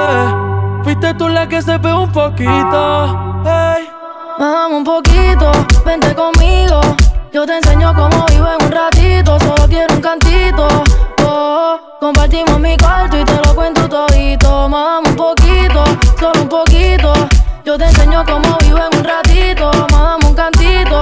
fuiste 0.82 1.14
tú 1.14 1.28
la 1.28 1.48
que 1.48 1.62
se 1.62 1.78
pegó 1.78 2.02
un 2.02 2.12
poquito. 2.12 3.42
Ey. 3.44 3.88
Un 4.70 4.82
poquito, 4.82 5.52
vente 5.86 6.14
conmigo. 6.14 6.80
Yo 7.32 7.46
te 7.46 7.56
enseño 7.56 7.94
cómo 7.94 8.26
vivo 8.26 8.46
en 8.58 8.66
un 8.66 8.72
ratito. 8.72 9.38
Solo 9.40 9.68
quiero 9.68 9.94
un 9.94 10.00
cantito. 10.00 10.68
Compartimos 12.04 12.60
mi 12.60 12.76
cuarto 12.76 13.18
y 13.18 13.24
te 13.24 13.34
lo 13.34 13.54
cuento 13.54 13.88
todito. 13.88 14.68
Vamos 14.68 15.08
un 15.08 15.16
poquito, 15.16 15.84
solo 16.20 16.42
un 16.42 16.48
poquito. 16.50 17.14
Yo 17.64 17.78
te 17.78 17.84
enseño 17.86 18.22
cómo 18.26 18.58
vivo 18.60 18.76
en 18.76 18.98
un 18.98 19.04
ratito. 19.04 19.70
Vamos 19.90 20.28
un 20.28 20.34
cantito. 20.34 21.00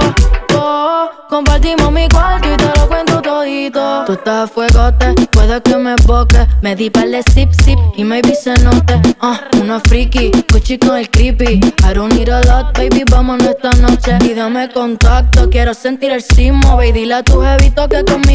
Oh, 0.55 1.09
compartimos 1.27 1.91
mi 1.91 2.07
cuarto 2.07 2.53
y 2.53 2.55
te 2.55 2.79
lo 2.79 2.87
cuento 2.87 3.21
todito. 3.21 4.05
Tú 4.05 4.13
estás 4.13 4.45
a 4.45 4.47
fuegote, 4.47 5.13
puede 5.31 5.61
que 5.61 5.75
me 5.75 5.93
boque. 6.05 6.47
Me 6.61 6.73
di 6.73 6.89
para 6.89 7.17
el 7.17 7.23
zip 7.33 7.51
zip 7.65 7.77
y 7.97 8.05
maybe 8.05 8.33
se 8.33 8.53
note. 8.63 9.01
Ah, 9.19 9.41
una 9.61 9.81
friki, 9.81 10.31
Gucci 10.53 10.77
con 10.77 10.95
el 10.95 11.09
creepy. 11.09 11.59
I 11.83 11.93
don't 11.93 12.13
need 12.13 12.29
a 12.29 12.41
lot, 12.45 12.77
baby, 12.77 13.03
vámonos 13.11 13.47
esta 13.47 13.71
noche. 13.81 14.19
Y 14.23 14.33
dame 14.33 14.69
contacto, 14.69 15.49
quiero 15.49 15.73
sentir 15.73 16.11
el 16.11 16.21
sismo. 16.21 16.77
Baby, 16.77 16.93
dile 16.93 17.15
a 17.15 17.23
tu 17.23 17.41
jevito 17.41 17.89
que 17.89 18.05
conmigo 18.05 18.32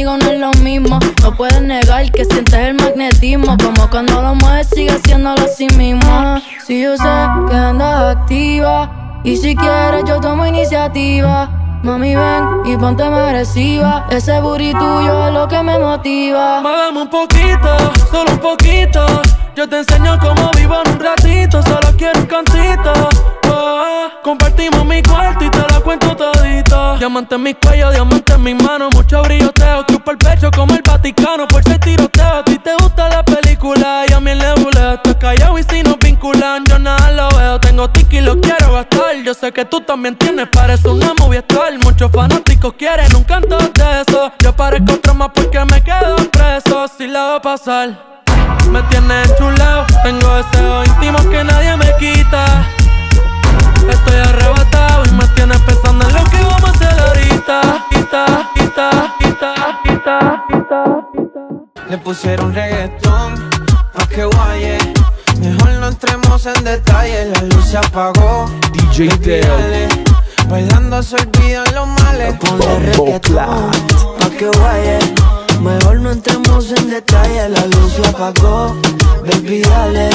puedes 1.38 1.62
negar 1.62 2.10
que 2.10 2.24
sientes 2.24 2.52
el 2.54 2.74
magnetismo. 2.74 3.56
Como 3.62 3.88
cuando 3.88 4.20
lo 4.20 4.34
mueves, 4.34 4.68
sigue 4.74 4.90
haciéndolo 4.90 5.40
así 5.44 5.68
mismo. 5.76 6.40
Si 6.66 6.82
yo 6.82 6.96
sé 6.96 7.08
que 7.48 7.54
andas 7.54 8.16
activa. 8.16 9.20
Y 9.24 9.36
si 9.36 9.54
quieres, 9.54 10.02
yo 10.06 10.20
tomo 10.20 10.44
iniciativa. 10.44 11.48
Mami, 11.82 12.16
ven 12.16 12.44
y 12.66 12.76
ponte 12.76 13.04
agresiva. 13.04 14.06
Ese 14.10 14.40
booty 14.40 14.72
tuyo 14.72 15.28
es 15.28 15.32
lo 15.32 15.46
que 15.46 15.62
me 15.62 15.78
motiva. 15.78 16.60
Muéveme 16.60 17.02
un 17.02 17.08
poquito, 17.08 17.76
solo 18.10 18.32
un 18.32 18.38
poquito. 18.38 19.06
Yo 19.54 19.68
te 19.68 19.78
enseño 19.78 20.18
cómo 20.18 20.50
vivo 20.56 20.74
en 20.84 20.92
un 20.92 21.00
ratito. 21.00 21.62
Solo 21.62 21.96
quiero 21.96 22.18
un 22.18 22.26
cantito. 22.26 23.37
Compartimos 24.22 24.84
mi 24.84 25.02
cuarto 25.02 25.44
y 25.44 25.50
te 25.50 25.64
lo 25.72 25.82
cuento 25.82 26.14
todito. 26.14 26.98
Diamante 26.98 27.36
en 27.36 27.42
mi 27.42 27.54
cuello, 27.54 27.90
diamante 27.90 28.34
en 28.34 28.42
mi 28.42 28.54
mano. 28.54 28.90
Mucho 28.90 29.22
brilloteo, 29.22 29.84
chupa 29.86 30.12
el 30.12 30.18
pecho 30.18 30.50
como 30.50 30.74
el 30.74 30.82
Vaticano. 30.82 31.48
Por 31.48 31.62
ser 31.64 31.78
tiroteo, 31.78 32.38
a 32.40 32.44
ti 32.44 32.58
te 32.58 32.74
gusta 32.82 33.08
la 33.08 33.22
película 33.24 34.04
y 34.08 34.12
a 34.12 34.20
mí 34.20 34.30
el 34.32 34.38
nebuleo. 34.38 34.94
Estoy 34.94 35.14
callado 35.14 35.58
y 35.58 35.62
si 35.62 35.82
nos 35.82 35.98
vinculan, 35.98 36.64
yo 36.66 36.78
nada 36.78 37.10
lo 37.12 37.28
veo. 37.38 37.58
Tengo 37.60 37.88
tiki 37.90 38.18
y 38.18 38.20
lo 38.20 38.40
quiero 38.40 38.72
gastar. 38.72 39.16
Yo 39.24 39.32
sé 39.32 39.52
que 39.52 39.64
tú 39.64 39.80
también 39.80 40.16
tienes, 40.16 40.48
parece 40.48 40.88
una 40.88 41.14
movie 41.18 41.38
star. 41.38 41.72
Muchos 41.84 42.10
fanáticos 42.12 42.74
quieren 42.74 43.14
un 43.16 43.24
canto 43.24 43.56
de 43.56 44.02
eso. 44.06 44.32
Yo 44.40 44.54
parezco 44.54 45.14
más 45.14 45.30
porque 45.34 45.64
me 45.64 45.82
quedo 45.82 46.16
preso. 46.30 46.86
Si 46.88 47.06
la 47.06 47.26
voy 47.26 47.36
a 47.36 47.40
pasar. 47.40 48.08
Me 48.70 48.82
tienes 48.84 49.34
chulado, 49.36 49.86
tengo 50.02 50.34
deseos 50.34 50.86
íntimos 50.86 51.24
que 51.26 51.42
nadie 51.44 51.76
me 51.76 51.96
quita. 51.98 52.47
Le 61.90 61.96
pusieron 61.96 62.54
reggaetón 62.54 63.48
pa' 63.94 64.06
que 64.08 64.24
guaye. 64.24 64.78
Mejor 65.40 65.70
no 65.80 65.88
entremos 65.88 66.44
en 66.44 66.64
detalle, 66.64 67.26
la 67.26 67.42
luz 67.42 67.64
se 67.64 67.78
apagó. 67.78 68.46
DJ 68.72 69.08
Teo. 69.18 69.56
dale. 69.56 69.88
Bailando 70.50 71.02
se 71.02 71.16
olvidan 71.16 71.64
los 71.74 71.88
males. 71.88 72.34
Ponle 72.38 72.78
reggaetón 72.80 73.70
pa' 74.20 74.30
que 74.38 74.48
guaye. 74.48 74.98
Mejor 75.62 76.00
no 76.00 76.10
entremos 76.12 76.70
en 76.72 76.90
detalle, 76.90 77.48
la 77.48 77.66
luz 77.66 77.92
se 77.94 78.06
apagó. 78.06 78.76
Baby, 79.24 79.62
dale. 79.62 80.10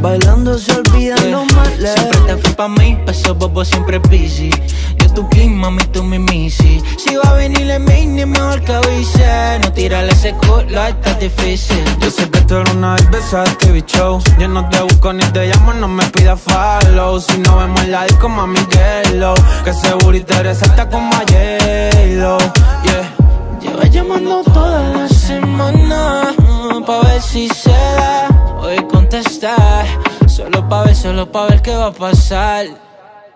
Bailando 0.00 0.56
se 0.58 0.72
olvidan 0.72 1.30
los 1.30 1.52
males. 1.54 1.92
Siempre 1.94 2.20
te 2.20 2.36
fui 2.36 2.54
pa' 2.54 2.68
mí, 2.68 2.98
pa' 3.04 3.12
esos 3.12 3.36
bobos 3.36 3.68
siempre 3.68 3.98
busy. 3.98 4.50
Yo 4.98 5.12
tu 5.12 5.28
king, 5.28 5.50
mami, 5.50 5.82
tú 5.92 6.02
mi 6.04 6.18
missy. 6.18 6.82
Si 6.96 7.16
va 7.16 7.30
a 7.30 7.34
venir 7.34 7.68
el 7.70 7.80
mini, 7.80 8.24
mejor 8.24 8.60
que 8.62 8.72
avise. 8.74 9.58
No 9.62 9.72
tirarle 9.72 10.12
ese 10.12 10.32
culo, 10.34 10.86
está 10.86 11.14
difícil. 11.14 11.82
Yo 12.00 12.10
sé 12.10 12.30
que 12.30 12.40
tú 12.42 12.56
eres 12.56 12.74
una 12.74 12.94
vez 12.94 13.10
besaste 13.10 13.66
TV 13.66 13.84
show 13.86 14.20
Yo 14.38 14.48
no 14.48 14.68
te 14.68 14.80
busco 14.80 15.12
ni 15.12 15.24
te 15.32 15.46
llamo, 15.46 15.72
no 15.74 15.88
me 15.88 16.04
pidas 16.06 16.40
follow. 16.40 17.20
Si 17.20 17.36
no 17.38 17.58
vemos 17.58 17.80
en 17.82 17.92
la 17.92 18.04
disco, 18.04 18.28
mami, 18.28 18.58
yellow 18.70 19.34
Que 19.64 19.72
seguro 19.72 20.16
y 20.16 20.20
te 20.20 20.42
resalta 20.42 20.88
como 20.88 21.12
a 21.12 21.20
J-Lo 21.20 22.38
Yeah 22.84 23.17
Lleva 23.60 23.84
llamando 23.84 24.42
toda 24.42 24.88
la 24.90 25.08
semana 25.08 26.34
mm, 26.38 26.84
Pa' 26.84 27.02
ver 27.02 27.20
si 27.20 27.48
se 27.48 27.70
da. 27.70 28.28
Voy 28.60 28.76
a 28.76 28.86
contestar 28.86 29.86
Solo 30.26 30.68
pa' 30.68 30.84
ver, 30.84 30.94
solo 30.94 31.32
pa' 31.32 31.46
ver 31.46 31.62
qué 31.62 31.74
va 31.74 31.86
a 31.86 31.92
pasar. 31.92 32.66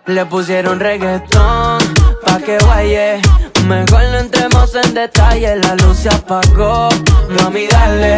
Le 0.06 0.24
pusieron 0.26 0.78
reggaetón 0.78 1.78
pa' 2.24 2.38
que 2.38 2.58
guaye. 2.58 3.20
Mejor 3.66 4.02
no 4.12 4.18
entremos 4.18 4.74
en 4.74 4.94
detalle, 4.94 5.56
la 5.56 5.74
luz 5.76 5.98
se 5.98 6.08
apagó. 6.08 6.88
Mami, 7.28 7.66
dale. 7.66 8.16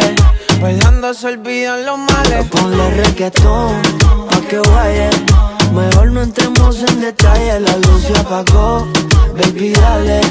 Bailando 0.61 1.13
se 1.13 1.27
olvidan 1.27 1.85
los 1.85 1.97
males. 1.97 2.45
Ponle 2.49 2.91
reggaetón 2.91 3.81
pa' 4.29 4.41
que 4.49 4.59
guaye. 4.59 5.09
Mejor 5.73 6.11
no 6.11 6.21
entremos 6.21 6.83
en 6.83 7.01
detalle, 7.01 7.59
la 7.59 7.77
luz 7.77 8.03
se 8.03 8.13
apagó. 8.19 8.87
Baby, 9.33 9.73
dale 9.73 10.21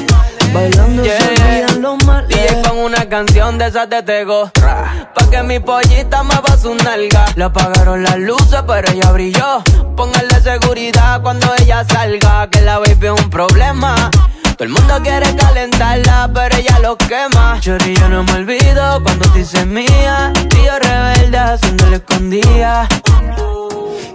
Bailando 0.55 1.03
se 1.03 1.17
olvidan 1.17 1.81
los 1.81 2.03
males 2.05 2.29
DJ 2.29 2.61
con 2.61 2.77
una 2.77 3.09
canción 3.09 3.57
de 3.57 3.67
esas 3.67 3.89
de 3.89 4.01
Tego 4.03 4.49
Pa' 4.53 5.29
que 5.29 5.43
mi 5.43 5.59
pollita 5.59 6.23
mueva 6.23 6.57
su 6.57 6.73
nalga 6.75 7.25
Le 7.35 7.43
apagaron 7.43 8.03
las 8.03 8.17
luces 8.17 8.63
pero 8.65 8.89
ella 8.89 9.11
brilló 9.11 9.61
Póngale 9.97 10.39
seguridad 10.41 11.21
cuando 11.21 11.53
ella 11.59 11.83
salga 11.83 12.49
Que 12.49 12.61
la 12.61 12.79
baby 12.79 13.07
es 13.07 13.21
un 13.21 13.29
problema 13.29 14.09
todo 14.57 14.67
el 14.67 14.69
mundo 14.69 14.93
quiere 15.03 15.35
calentarla, 15.35 16.31
pero 16.33 16.55
ella 16.55 16.79
lo 16.79 16.95
quema. 16.95 17.59
Chori, 17.59 17.93
yo 17.93 18.07
no 18.07 18.23
me 18.23 18.31
olvido 18.31 19.03
cuando 19.03 19.29
te 19.33 19.39
dices 19.39 19.65
mía. 19.65 20.31
Tío 20.47 20.79
rebelde 20.79 21.37
haciéndole 21.37 21.97
escondía. 21.97 22.87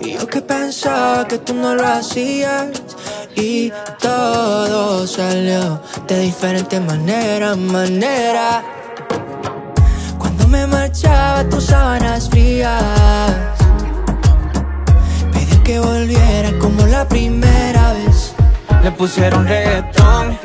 Y 0.00 0.14
yo 0.14 0.26
que 0.26 0.40
pensaba 0.40 1.28
que 1.28 1.38
tú 1.38 1.54
no 1.54 1.74
lo 1.74 1.86
hacías. 1.86 2.68
Y 3.36 3.72
todo 4.00 5.06
salió 5.06 5.80
de 6.06 6.20
diferente 6.20 6.80
manera, 6.80 7.54
manera. 7.54 8.62
Cuando 10.18 10.48
me 10.48 10.66
marchaba 10.66 11.48
tus 11.48 11.64
sábanas 11.64 12.28
frías. 12.30 12.82
Pedí 15.32 15.56
que 15.62 15.78
volviera 15.78 16.58
como 16.58 16.86
la 16.86 17.06
primera 17.06 17.92
vez. 17.92 18.09
Le 18.82 18.90
pusieron 18.92 19.46
reggaetón 19.46 20.38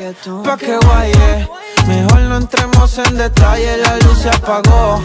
pa' 0.44 0.56
que 0.56 0.76
guaye. 0.76 1.48
Mejor 1.86 2.20
no 2.20 2.36
entremos 2.36 2.98
en 2.98 3.16
detalle, 3.16 3.78
la 3.78 3.96
luz 3.98 4.18
se 4.18 4.28
apagó. 4.30 5.00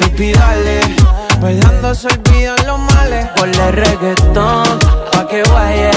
Baby, 0.00 0.32
dale 0.32 0.80
Bailando 1.40 1.94
se 1.94 2.08
olvidan 2.08 2.66
los 2.66 2.78
males. 2.78 3.26
Ponle 3.36 3.70
reggaetón 3.72 4.78
pa' 5.12 5.26
que 5.28 5.42
guaye. 5.42 5.90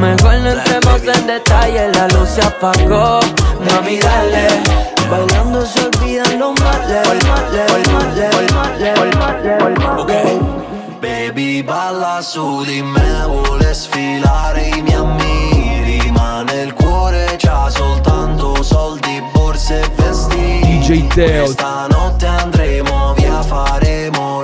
Mejor 0.00 0.34
no 0.38 0.50
entremos 0.50 1.00
en 1.16 1.26
detalle, 1.26 1.92
la 1.92 2.08
luz 2.08 2.28
se 2.28 2.42
apagó. 2.42 3.20
Mami, 3.70 3.98
dale 3.98 4.48
Bailando 5.10 5.66
se 5.66 5.84
olvidan 5.86 6.38
los 6.38 6.58
males. 6.60 7.06
Males. 7.08 7.34
Baby 11.04 11.62
balla 11.62 12.22
su 12.22 12.64
di 12.64 12.82
me 12.82 13.26
vuole 13.26 13.74
sfilare 13.74 14.68
i 14.68 14.82
miei 14.82 14.96
ammiri 14.96 16.03
Ma 16.14 16.42
nel 16.42 16.72
cuore 16.72 17.34
c'ha 17.36 17.68
soltanto 17.68 18.62
soldi, 18.62 19.20
borse 19.32 19.80
e 19.80 19.90
vestiti 19.96 20.78
DJ 20.78 21.06
Teo. 21.08 21.46
Stanotte 21.46 22.26
andremo 22.26 23.14
via, 23.14 23.42
faremo 23.42 24.43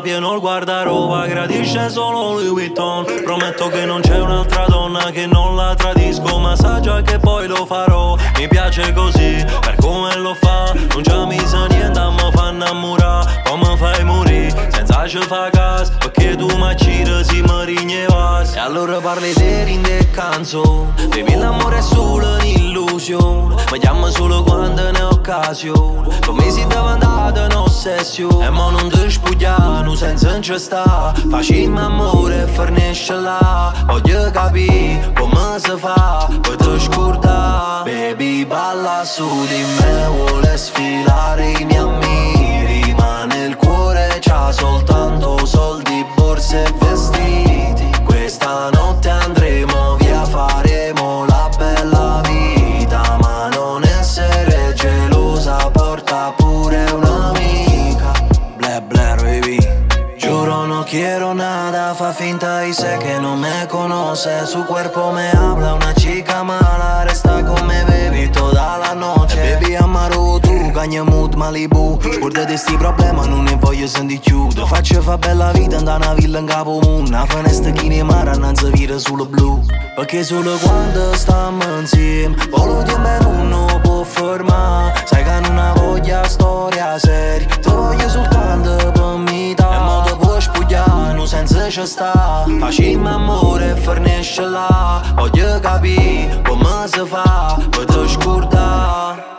Pieno 0.00 0.32
il 0.32 0.38
guardaroba, 0.40 1.26
gradisce 1.26 1.90
solo 1.90 2.34
Louis 2.34 2.48
Vuitton. 2.48 3.04
Prometto 3.24 3.66
che 3.66 3.84
non 3.84 4.00
c'è 4.00 4.20
un'altra 4.20 4.64
donna 4.66 5.10
che 5.10 5.26
non 5.26 5.56
la 5.56 5.74
tradisco 5.74 6.38
Ma 6.38 6.54
sa 6.54 6.78
già 6.78 7.02
che 7.02 7.18
poi 7.18 7.48
lo 7.48 7.66
farò. 7.66 8.16
Mi 8.36 8.46
piace 8.46 8.92
così, 8.92 9.44
per 9.60 9.74
come 9.80 10.14
lo 10.16 10.34
fa 10.34 10.72
Non 10.92 11.02
già 11.02 11.26
mi 11.26 11.38
sa 11.44 11.66
niente, 11.66 11.98
ma 11.98 12.30
fa 12.58 12.70
innamorare 12.70 13.42
Come 13.44 13.76
fai 13.76 14.04
morire, 14.04 14.68
senza 14.72 15.06
ci 15.06 15.18
fa 15.18 15.48
caso 15.50 15.92
Perché 15.98 16.36
tu 16.36 16.46
mi 16.56 16.68
acciri, 16.68 17.24
si 17.24 17.40
mi 17.40 17.64
rignevas 17.64 18.54
E 18.54 18.58
allora 18.58 18.98
parli 18.98 19.32
di 19.34 19.64
rinde 19.64 20.10
canzo 20.10 20.92
Baby 21.08 21.36
l'amore 21.36 21.78
è 21.78 21.82
solo 21.82 22.34
un'illusione 22.34 23.54
Mi 23.70 23.78
chiama 23.78 24.10
solo 24.10 24.42
quando 24.42 24.90
ne 24.90 25.02
ho 25.02 25.10
occasione 25.10 26.08
Per 26.20 26.32
me 26.32 26.50
si 26.50 26.66
deve 26.66 26.88
andare 26.88 27.46
un'ossessione 27.46 28.46
E 28.46 28.50
mo 28.50 28.70
non 28.70 28.88
ti 28.88 29.10
spugliano 29.10 29.94
senza 29.94 30.30
non 30.30 30.42
ci 30.42 30.58
sta 30.58 31.14
Facciamo 31.28 31.80
amore 31.80 32.42
e 32.42 32.46
fornisce 32.46 33.14
là 33.14 33.72
Voglio 33.86 34.30
capire 34.30 35.12
come 35.14 35.58
si 35.58 35.72
fa 35.76 36.28
Poi 36.40 36.56
ti 36.56 36.80
scorda 36.80 37.82
Baby 37.84 38.44
balla 38.44 39.04
su 39.04 39.26
di 39.46 39.62
me 39.80 40.06
Vuole 40.08 40.56
sfilare 40.56 41.50
i 41.52 41.64
miei 41.64 41.76
ammiri 41.78 42.08
Ma 42.08 42.08
nel 42.08 42.47
soltanto 44.52 45.44
soldi, 45.44 46.04
borse 46.16 46.64
e 46.64 46.72
vestiti. 46.78 47.90
Questa 48.04 48.70
notte 48.70 49.08
andremo 49.08 49.96
via, 49.96 50.24
faremo 50.24 51.24
la 51.26 51.48
bella 51.56 52.20
vita 52.24 53.16
Ma 53.20 53.48
non 53.48 53.82
essere 53.84 54.72
gelosa, 54.74 55.70
porta 55.70 56.32
pure 56.36 56.84
un'amica. 56.90 58.12
Bla 58.56 58.80
bla 58.80 59.14
baby 59.16 59.58
Giuro 60.16 60.64
non 60.66 60.84
quiero 60.84 61.32
nada, 61.32 61.94
fa 61.94 62.12
finta 62.12 62.66
y 62.66 62.72
sé 62.72 62.98
que 62.98 63.18
no 63.18 63.36
me 63.36 63.66
conoce. 63.68 64.46
Su 64.46 64.64
cuerpo 64.64 65.10
me 65.12 65.30
habla, 65.30 65.74
una 65.74 65.92
chica 65.94 66.42
mala, 66.42 67.04
cagna 70.78 71.02
mood 71.02 71.34
Malibu. 71.34 71.98
Scordate 72.00 72.52
di 72.52 72.56
sti 72.56 72.76
problema, 72.76 73.26
non 73.26 73.42
ne 73.42 73.56
voglio 73.56 73.88
sentire. 73.88 74.20
Ti 74.20 74.64
faccio 74.64 75.02
fa 75.02 75.18
bella 75.18 75.50
vita, 75.50 75.76
andare 75.76 76.04
una 76.04 76.14
villa 76.14 76.38
in 76.38 76.46
capo. 76.46 76.78
Una 76.84 77.26
finestra 77.26 77.72
che 77.72 77.88
ne 77.88 78.04
mare, 78.04 78.36
non 78.36 78.54
si 78.54 78.70
vira 78.70 78.96
sulle 78.96 79.26
blu. 79.26 79.60
Perché 79.96 80.22
solo 80.22 80.56
quando 80.58 81.14
stiamo 81.16 81.64
insieme, 81.80 82.36
volo 82.50 82.82
di 82.82 82.94
me 82.96 83.18
non 83.20 83.80
può 83.82 84.04
fermare. 84.04 85.02
Sai 85.04 85.24
che 85.24 85.40
non 85.40 85.58
ha 85.58 85.72
voglia 85.72 86.22
storia 86.28 86.96
seria, 86.96 87.48
ti 87.56 87.68
voglio 87.68 88.08
soltanto 88.08 88.92
per 88.92 89.16
metà. 89.16 89.74
E 89.74 89.78
mo 89.78 90.16
puoi 90.16 90.40
spogliare, 90.40 91.12
non 91.12 91.26
senza 91.26 91.68
ci 91.68 91.84
sta. 91.86 92.46
Facciamo 92.60 93.08
amore 93.08 93.72
e 93.72 93.74
fornisce 93.74 94.42
là. 94.42 95.02
Voglio 95.16 95.58
capire 95.58 96.40
come 96.46 96.86
si 96.86 97.04
fa 97.04 97.58
per 97.68 97.84
ti 97.84 98.08
scordare. 98.08 99.37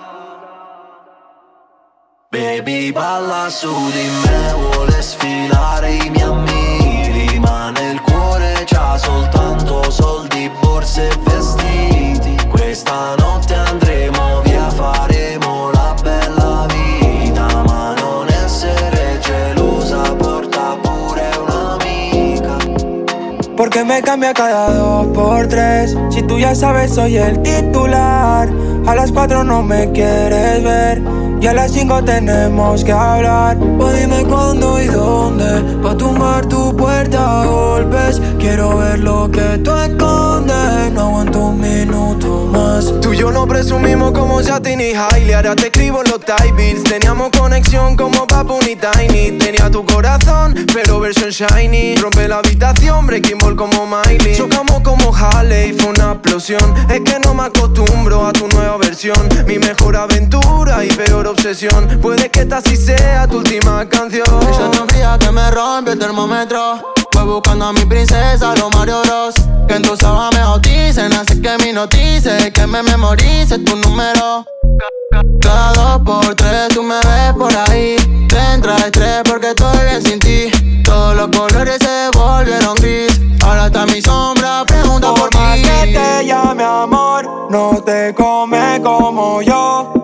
Baby 2.32 2.92
balla 2.92 3.50
su 3.50 3.74
di 3.90 4.08
me, 4.24 4.54
vuole 4.54 5.02
sfilare 5.02 5.96
i 5.96 6.10
miei 6.12 6.22
ammiri 6.22 7.40
Ma 7.40 7.72
nel 7.72 8.00
cuore 8.02 8.54
c'ha 8.66 9.00
soltanto 9.00 9.90
soldi, 9.90 10.48
borse 10.62 11.08
e 11.08 11.18
vestiti 11.24 12.38
Questa 12.48 13.16
notte 13.16 13.56
andremo 13.56 14.42
via, 14.44 14.70
faremo 14.70 15.72
la 15.72 15.96
bella 16.04 16.68
vita 16.68 17.64
Ma 17.64 17.96
non 17.96 18.28
essere 18.28 19.20
gelosa, 19.22 20.14
porta 20.14 20.78
pure 20.84 21.32
un'amica 21.36 22.58
Porque 23.56 23.84
me 23.84 24.04
cambia 24.04 24.34
cada 24.34 24.70
dos 24.70 25.08
por 25.16 25.48
tres. 25.48 25.98
Si 26.12 26.22
tú 26.22 26.38
ya 26.38 26.54
sabes, 26.54 26.94
soy 26.94 27.18
el 27.18 27.42
titular. 27.42 28.48
A 28.86 28.96
las 28.96 29.12
cuatro 29.12 29.44
no 29.44 29.64
me 29.64 29.92
quieres 29.92 30.64
ver. 30.64 31.19
Y 31.42 31.48
a 31.48 31.54
las 31.54 31.72
cinco 31.72 32.04
tenemos 32.04 32.84
que 32.84 32.92
hablar. 32.92 33.58
Pues 33.78 34.00
dime 34.00 34.26
cuándo 34.26 34.82
y 34.82 34.88
dónde. 34.88 35.80
Pa' 35.82 35.96
tumbar 35.96 36.46
tu 36.48 36.76
puerta 36.76 37.42
a 37.42 37.46
golpes. 37.46 38.22
Quiero 38.38 38.78
ver 38.78 39.00
lo 39.00 39.32
que 39.32 39.58
tú 39.64 39.72
escondes. 39.72 40.92
No 40.94 41.02
aguanto 41.02 41.40
un 41.40 41.62
minuto 41.62 42.50
más. 42.52 42.94
Tú 43.02 43.14
y 43.14 43.18
yo 43.18 43.32
no 43.32 43.48
presumimos 43.48 44.12
como 44.12 44.36
Justin 44.42 44.82
y 44.82 44.94
Hailey 44.94 45.34
Ahora 45.34 45.56
te 45.56 45.68
escribo 45.68 46.02
en 46.04 46.12
los 46.12 46.20
type 46.22 46.52
beats 46.54 46.84
Teníamos 46.84 47.30
conexión 47.38 47.96
como 47.96 48.26
Papu 48.26 48.60
y 48.62 48.76
Tiny 48.76 49.38
Tenía 49.38 49.70
tu 49.70 49.86
corazón, 49.86 50.56
pero 50.74 51.00
versión 51.00 51.30
shiny 51.30 51.96
Rompe 51.96 52.28
la 52.28 52.38
habitación, 52.38 53.08
breaking 53.08 53.38
ball 53.38 53.56
como 53.56 53.86
Miley 53.86 54.36
Chocamos 54.36 54.82
como 54.82 55.16
Harley, 55.16 55.74
fue 55.74 55.90
una 55.90 56.14
explosión 56.14 56.74
Es 56.90 57.02
que 57.02 57.20
no 57.20 57.34
me 57.34 57.44
acostumbro 57.44 58.26
a 58.26 58.34
tu 58.34 58.48
nueva 58.48 58.78
versión 58.78 59.28
Mi 59.48 59.60
mejor 59.60 59.96
aventura 59.96 60.84
y 60.84 60.90
peor 60.90 61.28
obsesión 61.30 62.00
Puede 62.02 62.30
que 62.30 62.42
esta 62.42 62.62
sí 62.62 62.76
sea 62.76 63.28
tu 63.28 63.38
última 63.38 63.88
canción 63.88 64.26
Ella 64.42 64.72
tan 64.72 64.88
fría 64.88 65.18
que 65.20 65.32
me 65.32 65.50
rompe 65.52 65.92
el 65.92 66.00
termómetro. 66.00 66.82
Voy 67.14 67.26
buscando 67.26 67.66
a 67.66 67.74
mi 67.74 67.86
princesa, 67.86 68.56
los 68.56 68.74
Mario 68.76 69.02
Bros. 69.04 69.36
Que 69.68 69.76
en 69.76 69.82
tu 69.82 69.96
sábana 69.96 70.30
me 70.32 70.42
bauticen, 70.42 71.12
hace 71.14 71.42
que 71.42 71.58
me 71.58 71.74
notice, 71.74 72.52
que 72.52 72.68
me 72.68 72.82
memorice 72.84 73.60
tu 73.60 73.76
número. 73.76 74.46
Cada 75.42 75.74
dos 75.74 76.02
por 76.06 76.36
tres 76.36 76.70
tú 76.70 76.84
me 76.84 76.96
ves 76.96 77.34
por 77.38 77.52
ahí. 77.56 77.96
Te 78.28 78.38
entra 78.54 78.78
estrés 78.78 79.22
porque 79.26 79.50
estoy 79.50 79.78
bien 79.86 80.04
sin 80.04 80.20
ti. 80.20 80.82
Todos 80.84 81.16
los 81.16 81.28
colores 81.36 81.78
se 81.80 82.18
volvieron 82.18 82.76
gris. 82.76 83.20
Ahora 83.44 83.68
está 83.68 83.86
mi 83.86 84.02
sombra, 84.02 84.64
pregunta 84.66 85.14
por, 85.14 85.30
Por 85.30 85.36
más 85.36 85.58
mí. 85.58 85.64
que 85.64 85.94
te 85.98 86.26
llame 86.26 86.64
amor, 86.64 87.48
no 87.50 87.82
te 87.84 88.14
come 88.14 88.80
como 88.84 89.42
yo. 89.42 89.99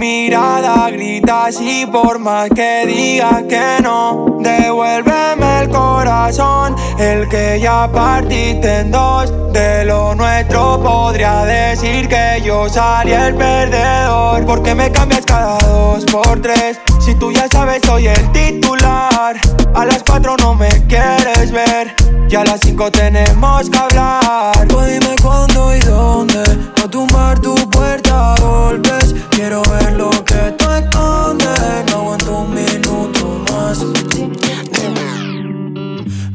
Mirada 0.00 0.88
grita 0.88 1.44
así 1.44 1.84
por 1.84 2.18
más 2.18 2.48
que 2.48 2.86
digas 2.86 3.42
que 3.42 3.82
no. 3.82 4.38
Devuélveme 4.40 5.60
el 5.60 5.68
corazón, 5.68 6.74
el 6.98 7.28
que 7.28 7.60
ya 7.60 7.86
partiste 7.92 8.78
en 8.78 8.90
dos. 8.90 9.30
De 9.52 9.84
lo 9.84 10.14
nuestro 10.14 10.80
podría 10.82 11.44
decir 11.44 12.08
que 12.08 12.40
yo 12.42 12.66
salí 12.70 13.12
el 13.12 13.34
perdedor. 13.34 14.46
Porque 14.46 14.74
me 14.74 14.90
cambias 14.90 15.26
cada 15.26 15.58
dos 15.58 16.06
por 16.06 16.40
tres. 16.40 16.80
Si 17.10 17.16
tú 17.16 17.32
ya 17.32 17.48
sabes, 17.50 17.80
soy 17.84 18.06
el 18.06 18.30
titular. 18.30 19.36
A 19.74 19.84
las 19.84 20.00
cuatro 20.04 20.36
no 20.36 20.54
me 20.54 20.68
quieres 20.86 21.50
ver. 21.50 21.92
Y 22.30 22.36
a 22.36 22.44
las 22.44 22.60
cinco 22.60 22.88
tenemos 22.88 23.68
que 23.68 23.78
hablar. 23.78 24.68
Pues 24.68 25.00
dime 25.00 25.16
cuándo 25.20 25.74
y 25.74 25.80
dónde. 25.80 26.40
A 26.80 26.88
tumbar 26.88 27.40
tu 27.40 27.56
puerta 27.68 28.34
a 28.34 28.40
golpes. 28.40 29.12
Quiero 29.30 29.60
ver 29.62 29.94
lo 29.94 30.10
que 30.24 30.54
tú 30.56 30.70
escondes. 30.70 31.84
No 31.90 31.96
aguanto 31.96 32.38
un 32.42 32.54
minuto 32.54 33.44
más. 33.50 33.84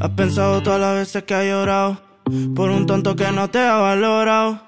Has 0.01 0.09
pensado 0.09 0.61
todas 0.61 0.82
las 0.82 0.95
veces 0.95 1.23
que 1.23 1.36
has 1.36 1.45
llorado 1.45 2.01
por 2.53 2.69
un 2.69 2.86
tonto 2.86 3.15
que 3.15 3.32
no 3.32 3.49
te 3.49 3.59
ha 3.59 3.78
valorado. 3.78 4.59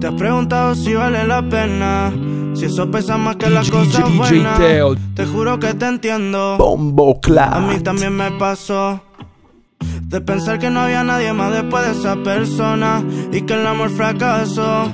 Te 0.00 0.08
has 0.08 0.14
preguntado 0.14 0.74
si 0.74 0.94
vale 0.94 1.24
la 1.24 1.48
pena, 1.48 2.12
si 2.54 2.66
eso 2.66 2.90
pesa 2.90 3.16
más 3.16 3.36
que 3.36 3.50
las 3.50 3.70
cosas 3.70 4.14
buenas. 4.16 4.58
Te 5.14 5.26
juro 5.26 5.58
que 5.58 5.74
te 5.74 5.86
entiendo. 5.86 6.56
Bombo 6.58 7.20
A 7.38 7.60
mí 7.60 7.80
también 7.80 8.16
me 8.16 8.30
pasó. 8.32 9.02
De 10.02 10.20
pensar 10.20 10.58
que 10.58 10.70
no 10.70 10.80
había 10.80 11.02
nadie 11.02 11.32
más 11.32 11.52
después 11.52 11.84
de 11.84 11.92
esa 11.92 12.16
persona 12.16 13.02
y 13.32 13.42
que 13.42 13.54
el 13.54 13.66
amor 13.66 13.90
fracasó. 13.90 14.90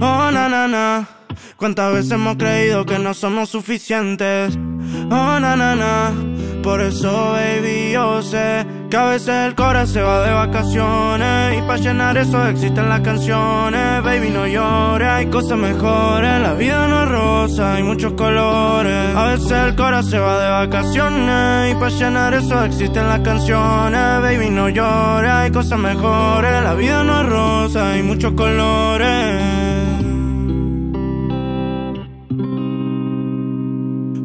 Oh, 0.00 0.30
na, 0.30 0.48
na, 0.48 0.66
na. 0.68 1.08
Cuántas 1.56 1.92
veces 1.92 2.12
hemos 2.12 2.36
creído 2.36 2.84
que 2.84 2.98
no 2.98 3.14
somos 3.14 3.48
suficientes. 3.48 4.56
Oh, 5.10 5.40
na, 5.40 5.56
na, 5.56 5.74
na. 5.74 6.12
Por 6.62 6.80
eso, 6.80 7.32
baby, 7.32 7.92
yo 7.92 8.20
sé 8.22 8.66
que 8.90 8.96
a 8.96 9.04
veces 9.06 9.28
el 9.28 9.54
corazón 9.54 9.94
se 9.94 10.02
va 10.02 10.22
de 10.26 10.32
vacaciones. 10.32 11.58
Y 11.58 11.62
para 11.62 11.76
llenar 11.76 12.16
eso 12.16 12.46
existen 12.46 12.88
las 12.88 13.00
canciones. 13.00 14.02
Baby, 14.02 14.30
no 14.30 14.46
llores, 14.46 15.08
hay 15.08 15.26
cosas 15.26 15.58
mejores. 15.58 16.40
La 16.40 16.54
vida 16.54 16.86
no 16.88 17.02
es 17.02 17.08
rosa, 17.08 17.74
hay 17.74 17.82
muchos 17.82 18.12
colores. 18.14 19.16
A 19.16 19.24
veces 19.26 19.52
el 19.52 19.76
corazón 19.76 20.10
se 20.10 20.18
va 20.18 20.42
de 20.42 20.66
vacaciones. 20.66 21.72
Y 21.72 21.74
para 21.74 21.90
llenar 21.90 22.34
eso 22.34 22.64
existen 22.64 23.08
las 23.08 23.20
canciones. 23.20 24.22
Baby, 24.22 24.50
no 24.50 24.68
llores, 24.68 25.30
hay 25.30 25.50
cosas 25.50 25.78
mejores. 25.78 26.62
La 26.62 26.74
vida 26.74 27.04
no 27.04 27.20
es 27.20 27.26
rosa, 27.26 27.92
hay 27.92 28.02
muchos 28.02 28.32
colores. 28.32 29.57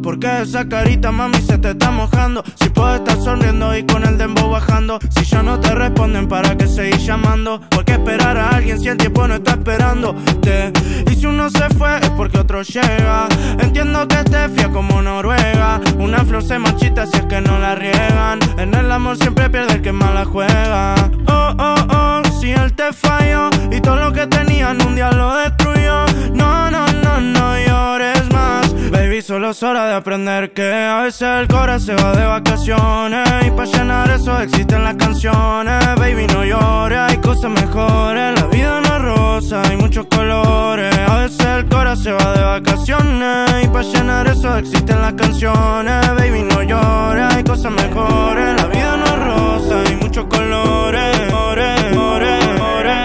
Porque 0.03 0.41
esa 0.41 0.67
carita, 0.67 1.13
mami, 1.13 1.37
se 1.37 1.57
te 1.57 1.71
está 1.71 1.89
mojando. 1.89 2.43
Si 2.61 2.69
puedo 2.69 2.93
estar 2.95 3.17
sonriendo 3.17 3.75
y 3.75 3.85
con 3.85 4.03
el 4.03 4.17
dembow 4.17 4.49
bajando. 4.49 4.99
Si 5.09 5.23
ya 5.23 5.41
no 5.41 5.61
te 5.61 5.73
responden, 5.73 6.27
¿para 6.27 6.57
qué 6.57 6.67
seguir 6.67 6.97
llamando? 6.97 7.61
¿Por 7.69 7.85
qué 7.85 7.93
esperar 7.93 8.37
a 8.37 8.49
alguien 8.49 8.79
si 8.81 8.89
el 8.89 8.97
tiempo 8.97 9.25
no 9.27 9.35
está 9.35 9.51
esperándote? 9.51 10.73
Y 11.09 11.15
si 11.15 11.25
uno 11.25 11.49
se 11.49 11.69
fue, 11.69 11.97
es 11.99 12.09
porque 12.11 12.37
otro 12.37 12.61
llega. 12.63 13.27
Entiendo 13.59 14.05
que 14.09 14.15
esté 14.15 14.49
fría 14.49 14.69
como 14.69 15.01
Noruega. 15.01 15.79
Una 15.97 16.25
flor 16.25 16.43
se 16.43 16.59
marchita 16.59 17.05
si 17.07 17.17
es 17.17 17.23
que 17.23 17.39
no 17.39 17.57
la 17.57 17.73
riegan. 17.75 18.39
En 18.57 18.73
el 18.73 18.91
amor 18.91 19.15
siempre 19.15 19.49
pierde 19.49 19.75
el 19.75 19.81
que 19.81 19.93
más 19.93 20.13
la 20.13 20.25
juega. 20.25 20.95
Oh, 21.27 21.53
oh, 21.57 21.75
oh, 21.89 22.21
si 22.41 22.51
él 22.51 22.73
te 22.73 22.91
falló 22.91 23.49
y 23.71 23.79
todo 23.79 23.95
lo 23.95 24.11
que 24.11 24.27
tenía 24.27 24.71
en 24.71 24.81
un 24.85 24.95
día 24.95 25.11
lo 25.11 25.33
destruyó. 25.37 26.05
No, 26.33 26.69
no, 26.69 26.85
no, 26.87 27.21
no 27.21 27.57
llores 27.57 28.21
más. 28.33 28.62
Baby, 29.03 29.21
solo 29.21 29.49
es 29.49 29.61
hora 29.61 29.85
de 29.87 29.95
aprender 29.95 30.53
que 30.53 30.63
a 30.63 31.01
veces 31.01 31.23
el 31.23 31.49
corazón 31.49 31.97
se 31.97 32.01
va 32.01 32.15
de 32.15 32.25
vacaciones. 32.25 33.27
Y 33.45 33.51
para 33.51 33.69
llenar 33.69 34.09
eso 34.09 34.39
existen 34.39 34.81
las 34.81 34.95
canciones. 34.95 35.83
Baby, 35.97 36.25
no 36.27 36.45
llores, 36.45 36.99
hay 36.99 37.17
cosas 37.17 37.51
mejores. 37.51 38.39
La 38.39 38.47
vida 38.47 38.79
no 38.79 38.95
es 38.95 39.01
rosa, 39.01 39.61
hay 39.69 39.75
muchos 39.75 40.05
colores. 40.05 40.97
A 40.99 41.17
veces 41.17 41.45
el 41.45 41.67
corazón 41.67 42.03
se 42.03 42.11
va 42.13 42.33
de 42.33 42.43
vacaciones. 42.43 43.65
Y 43.65 43.67
para 43.67 43.83
llenar 43.83 44.27
eso 44.27 44.57
existen 44.57 45.01
las 45.01 45.13
canciones. 45.15 46.07
Baby, 46.15 46.43
no 46.43 46.63
llores, 46.63 47.25
hay 47.35 47.43
cosas 47.43 47.73
mejores. 47.73 48.55
La 48.55 48.67
vida 48.67 48.95
no 48.95 49.05
es 49.05 49.19
rosa, 49.19 49.81
hay 49.85 49.97
muchos 49.97 50.25
colores. 50.27 51.33
Ore, 51.33 51.97
ore, 51.97 52.39
ore. 52.61 53.03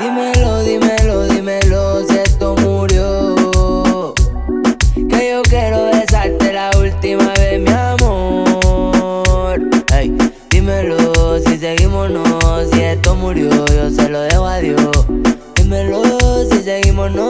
Dímelo, 0.00 0.64
dímelo, 0.64 1.22
dímelo 1.28 2.29
Yo 5.30 5.42
quiero 5.42 5.84
besarte 5.84 6.52
la 6.52 6.70
última 6.76 7.32
vez, 7.34 7.60
mi 7.60 7.70
amor. 7.70 9.60
Dímelo 10.50 11.38
si 11.38 11.56
seguimos 11.56 12.10
no, 12.10 12.24
si 12.72 12.80
esto 12.80 13.14
murió, 13.14 13.48
yo 13.66 13.90
se 13.90 14.08
lo 14.08 14.22
dejo 14.22 14.44
a 14.44 14.58
Dios. 14.58 15.06
Dímelo 15.54 16.02
si 16.50 16.62
seguimos 16.64 17.12
no, 17.12 17.28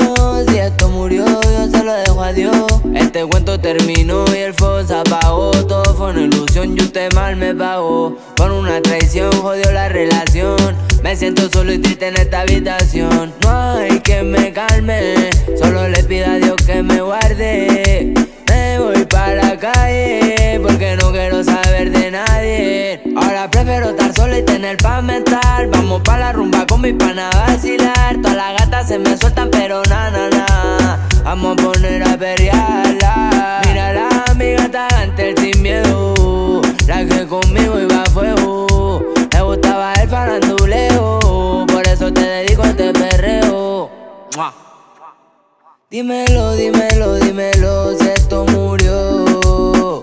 si 0.48 0.56
esto 0.56 0.88
murió, 0.88 1.26
yo 1.26 1.70
se 1.70 1.84
lo 1.84 1.92
dejo 1.92 2.22
a 2.22 2.32
Dios. 2.32 2.66
Este 2.94 3.26
cuento 3.26 3.60
terminó 3.60 4.24
y 4.34 4.38
el 4.38 4.54
fuego 4.54 4.82
se 4.82 4.94
apagó, 4.94 5.50
una 6.10 6.22
ilusión. 6.22 6.76
y 6.76 6.80
usted 6.80 7.12
mal 7.14 7.36
me 7.36 7.54
pagó. 7.54 8.16
Con 8.36 8.52
una 8.52 8.80
traición 8.82 9.30
jodió 9.32 9.70
la 9.72 9.88
relación. 9.88 10.76
Me 11.02 11.16
siento 11.16 11.48
solo 11.50 11.72
y 11.72 11.78
triste 11.78 12.08
en 12.08 12.16
esta 12.16 12.40
habitación. 12.40 13.32
No 13.42 13.76
hay 13.76 14.00
que 14.00 14.22
me 14.22 14.52
calme, 14.52 15.30
solo 15.58 15.88
le 15.88 16.02
pido 16.04 16.26
a 16.26 16.36
Dios 16.36 16.56
que 16.66 16.82
me 16.82 17.00
guarde. 17.00 18.12
Me 18.48 18.78
voy 18.78 19.04
para 19.04 19.34
la 19.34 19.56
calle 19.56 20.60
porque 20.62 20.96
no 20.96 21.12
quiero 21.12 21.42
saber 21.44 21.90
de 21.90 22.10
nadie. 22.10 23.02
Ahora 23.16 23.50
prefiero 23.50 23.90
estar 23.90 24.12
solo 24.14 24.36
y 24.36 24.42
tener 24.42 24.76
pa' 24.78 25.00
mental. 25.00 25.68
Vamos 25.70 26.02
pa' 26.02 26.18
la 26.18 26.32
rumba 26.32 26.66
con 26.66 26.80
mi 26.80 26.92
pana 26.92 27.30
a 27.30 27.50
vacilar. 27.50 28.16
Todas 28.20 28.36
las 28.36 28.60
gatas 28.60 28.88
se 28.88 28.98
me 28.98 29.16
sueltan, 29.16 29.48
pero 29.50 29.82
na 29.88 30.10
na 30.10 30.28
na. 30.28 31.08
Vamos 31.24 31.56
a 31.56 31.62
poner 31.62 32.02
a 32.02 32.16
perrearla. 32.16 32.89
El 35.30 35.38
sin 35.38 35.62
miedo. 35.62 36.60
La 36.88 37.04
que 37.06 37.24
conmigo 37.24 37.78
iba 37.78 38.02
a 38.02 38.06
fuego. 38.06 39.00
Me 39.32 39.42
gustaba 39.42 39.92
el 40.02 40.08
faranduleo. 40.08 41.66
Por 41.68 41.86
eso 41.86 42.12
te 42.12 42.20
dedico 42.20 42.62
a 42.64 42.70
este 42.70 42.92
perreo. 42.92 43.88
Dímelo, 45.88 46.54
dímelo, 46.56 47.14
dímelo 47.14 47.96
si 47.96 48.08
esto 48.08 48.44
murió. 48.46 50.02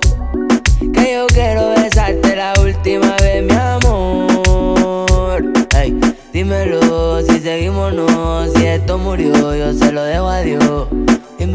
Que 0.93 1.15
yo 1.15 1.27
quiero 1.27 1.71
besarte 1.71 2.33
la 2.33 2.53
última 2.61 3.13
vez, 3.17 3.43
mi 3.43 3.53
amor. 3.53 5.43
Ey, 5.77 5.93
dímelo 6.31 7.21
si 7.23 7.39
seguimos 7.41 7.93
no, 7.93 8.47
si 8.55 8.65
esto 8.65 8.97
murió, 8.97 9.53
yo 9.53 9.73
se 9.73 9.91
lo 9.91 10.03
dejo 10.03 10.27
a 10.27 10.39
Dios. 10.39 10.86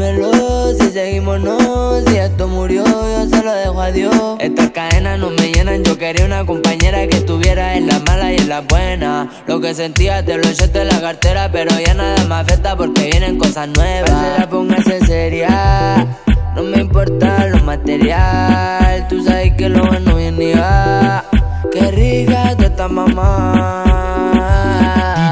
Dímelo 0.03 0.73
si 0.73 0.91
seguimos 0.91 1.39
no, 1.39 2.01
si 2.05 2.17
esto 2.17 2.49
murió, 2.49 2.83
yo 2.83 3.29
se 3.29 3.41
lo 3.41 3.53
dejo 3.53 3.81
a 3.81 3.89
Dios. 3.91 4.13
Estas 4.39 4.71
cadenas 4.71 5.17
no 5.17 5.29
me 5.29 5.49
llenan, 5.49 5.81
yo 5.81 5.97
quería 5.97 6.25
una 6.25 6.45
compañera 6.45 7.07
que 7.07 7.17
estuviera 7.17 7.75
en 7.75 7.87
la 7.87 7.99
mala 7.99 8.33
y 8.33 8.35
en 8.35 8.49
la 8.49 8.59
buena. 8.61 9.29
Lo 9.47 9.61
que 9.61 9.73
sentía 9.73 10.23
te 10.25 10.35
lo 10.37 10.43
echaste 10.43 10.81
en 10.81 10.89
la 10.89 10.99
cartera, 10.99 11.49
pero 11.53 11.71
ya 11.79 11.93
nada 11.93 12.21
me 12.25 12.35
afecta 12.35 12.75
porque 12.75 13.11
vienen 13.11 13.37
cosas 13.37 13.69
nuevas. 13.69 14.11
Parcera, 14.11 14.49
póngase 14.49 15.05
seria, 15.05 16.05
no 16.53 16.63
me 16.63 16.81
importa 16.81 17.47
lo 17.47 17.63
material. 17.63 19.07
Tú 19.07 19.23
sabes 19.23 19.53
que 19.53 19.69
lo 19.69 19.85
bueno 19.85 20.17
viene 20.17 20.51
y 20.51 20.53
va. 20.53 21.23
Qué 21.71 21.91
rica 21.91 22.55
tú 22.57 22.63
estás, 22.63 22.91
mamá. 22.91 23.85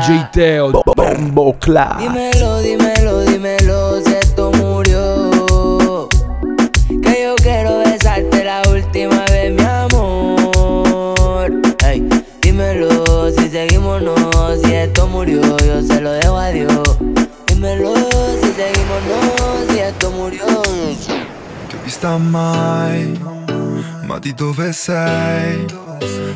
DJ 0.07 0.28
Teo, 0.32 0.72
Bombo 0.95 1.57
Clap. 1.59 1.99
Dímelo, 1.99 2.59
dímelo, 2.59 3.19
dímelo 3.22 3.51
esto 14.82 15.08
murió, 15.08 15.42
yo 15.60 15.82
se 15.82 16.02
lo 16.02 16.12
dejo 16.12 16.38
a 16.38 16.50
Dios. 16.50 16.98
Dímelo 17.48 17.94
si 18.42 18.52
seguimos 18.54 19.02
no, 19.08 19.74
si 19.74 19.80
esto 19.80 20.12
murió. 20.12 20.46
Ti 21.68 21.76
ho 21.76 21.84
vista 21.84 22.18
mai, 22.18 23.20
ma 24.04 24.20
di 24.20 24.34
dove 24.34 24.74
sei? 24.74 25.66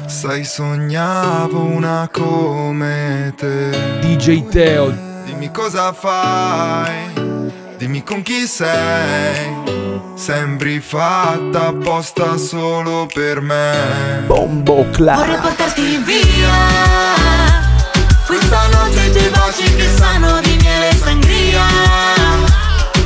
Sai, 0.06 0.44
sognavo 0.46 1.60
una 1.60 2.08
come 2.12 3.34
te. 3.36 3.72
DJ 4.02 4.48
Teo, 4.50 4.94
Dimmi 5.26 5.50
cosa 5.52 5.92
fai, 5.92 7.14
dimmi 7.78 8.04
con 8.04 8.22
chi 8.22 8.46
sei. 8.46 9.74
Sembri 10.14 10.80
fatta 10.80 11.68
apposta 11.68 12.38
solo 12.38 13.08
per 13.12 13.42
me. 13.42 14.24
Bombo 14.28 14.86
Clap. 14.92 15.18
Vorrei 15.18 15.38
portarti 15.40 15.98
via 15.98 17.35
Questa 18.48 18.68
notte 18.68 19.02
i 19.02 19.12
tuoi 19.12 19.30
baci 19.30 19.76
che 19.76 19.90
sanno 19.98 20.40
di 20.42 20.56
miele 20.62 20.90
e 20.90 20.96
sangria. 20.96 21.66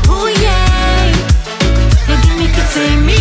Oh 0.09 0.27
yeah. 0.27 1.11
E 2.07 2.19
dimmi 2.19 2.49
che 2.49 2.61
sei 2.69 2.97
mia 2.97 3.18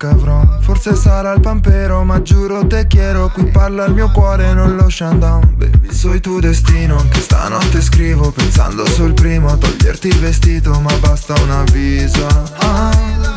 po' 0.00 0.06
cavrò 0.06 0.58
Forse 0.60 0.94
sarà 0.94 1.32
il 1.32 1.40
pampero, 1.40 2.02
ma 2.04 2.22
giuro 2.22 2.66
te 2.66 2.86
quiero 2.86 3.28
Qui 3.28 3.44
parla 3.44 3.84
il 3.84 3.92
mio 3.92 4.10
cuore, 4.10 4.52
non 4.54 4.76
lo 4.76 4.88
down. 5.18 5.54
Baby, 5.56 5.92
soy 5.92 6.20
tu 6.20 6.40
destino 6.40 6.96
Anche 6.98 7.20
stanotte 7.20 7.80
scrivo, 7.82 8.30
pensando 8.30 8.86
sul 8.86 9.12
primo 9.12 9.56
Toglierti 9.56 10.08
il 10.08 10.18
vestito, 10.18 10.80
ma 10.80 10.92
basta 10.98 11.34
un 11.42 11.50
avviso 11.50 12.26
ah, 12.58 12.90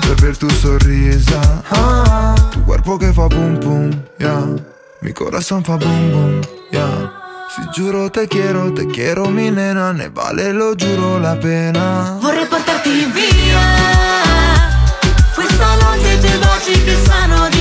Per 0.07 0.15
ver 0.15 0.37
tu 0.37 0.49
sorrisa. 0.49 1.63
Ah, 1.69 2.33
Tu 2.49 2.63
cuerpo 2.63 2.97
che 2.97 3.11
fa 3.11 3.27
boom 3.27 3.59
boom, 3.59 4.03
yeah. 4.17 4.53
Mi 5.01 5.11
corazón 5.11 5.63
fa 5.63 5.75
boom 5.75 6.11
boom, 6.11 6.39
yeah. 6.71 7.21
Si 7.49 7.61
giuro 7.71 8.09
te 8.09 8.27
quiero, 8.27 8.71
te 8.71 8.87
quiero 8.87 9.29
mi 9.29 9.51
nena, 9.51 9.91
ne 9.91 10.09
vale 10.11 10.51
lo 10.51 10.73
giuro 10.75 11.19
la 11.19 11.35
pena. 11.35 12.17
Vorrei 12.19 12.47
portarti 12.47 12.89
via 13.13 13.92
she 16.63 16.71
che 16.81 16.95
sanno 16.95 17.52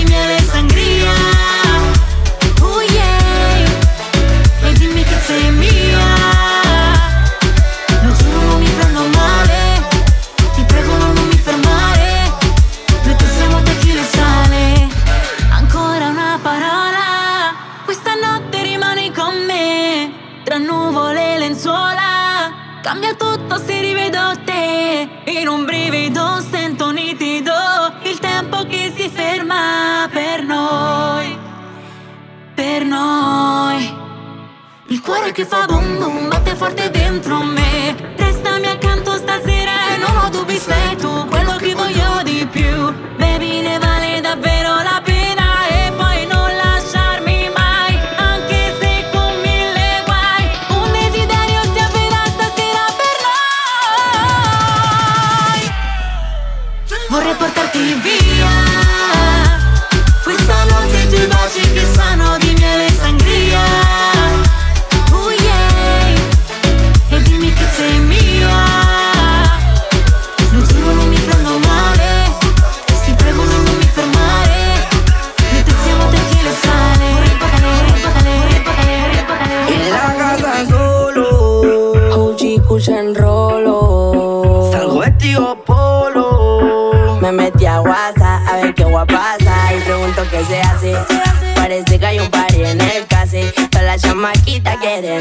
cuore 35.12 35.32
che 35.32 35.44
fa 35.44 35.66
boom 35.66 35.98
boom 35.98 36.28
Batte 36.28 36.54
forte 36.54 36.90
dentro 36.90 37.42
me 37.42 37.61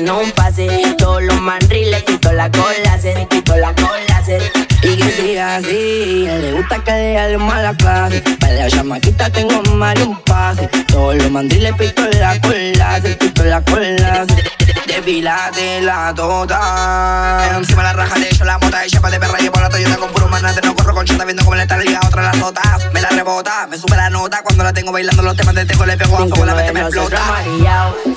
quieren 0.01 0.11
un 0.25 0.31
pase. 0.31 0.95
Todos 0.97 1.23
los 1.23 1.39
mandriles 1.41 2.03
quito 2.03 2.31
la 2.31 2.49
cola, 2.51 2.99
se 2.99 3.27
quito 3.29 3.55
la 3.57 3.73
cola, 3.75 4.23
se 4.25 4.37
y 4.83 4.97
que 4.97 5.11
siga 5.11 5.57
así. 5.57 6.25
Le 6.27 6.53
gusta 6.53 6.83
que 6.83 6.91
le 6.91 7.19
hable 7.19 7.37
mala 7.37 7.73
clase. 7.75 8.21
Para 8.39 8.53
la 8.53 8.69
chamaquita 8.69 9.29
tengo 9.29 9.61
mal 9.75 9.97
un 10.01 10.19
pase. 10.21 10.67
Todos 10.87 11.15
los 11.15 11.31
mandriles 11.31 11.73
pito 11.75 12.03
la 12.19 12.39
cola, 12.41 13.01
se 13.01 13.09
pito 13.15 13.43
la 13.43 13.61
cola. 13.61 14.25
se- 14.27 14.50
Depilate 14.87 15.81
la 15.81 16.13
tota 16.13 17.55
Encima 17.57 17.83
la 17.83 17.93
raja 17.93 18.19
de 18.19 18.29
hecho 18.29 18.43
la 18.43 18.57
mota 18.57 18.85
Y 18.85 18.89
chapa 18.89 19.09
de 19.09 19.19
perra 19.19 19.37
llevo 19.37 19.59
la 19.59 19.69
Toyota 19.69 19.97
con 19.97 20.11
puro 20.11 20.27
manate 20.27 20.61
No 20.65 20.75
corro 20.75 20.93
con 20.93 21.05
chota 21.05 21.25
viendo 21.25 21.43
cómo 21.43 21.55
le 21.55 21.63
está 21.63 21.77
liga 21.77 21.99
otra 22.05 22.23
la 22.23 22.33
sota 22.33 22.61
Me 22.93 23.01
la 23.01 23.09
rebota, 23.09 23.67
me 23.67 23.77
sube 23.77 23.95
la 23.95 24.09
nota 24.09 24.41
Cuando 24.43 24.63
la 24.63 24.73
tengo 24.73 24.91
bailando 24.91 25.21
los 25.23 25.35
temas 25.35 25.55
de 25.55 25.65
tengo 25.65 25.85
Le 25.85 25.97
pego 25.97 26.17
a 26.17 26.27
fuego, 26.27 26.45
la 26.45 26.55
mente 26.55 26.73
me 26.73 26.81
explota 26.81 27.19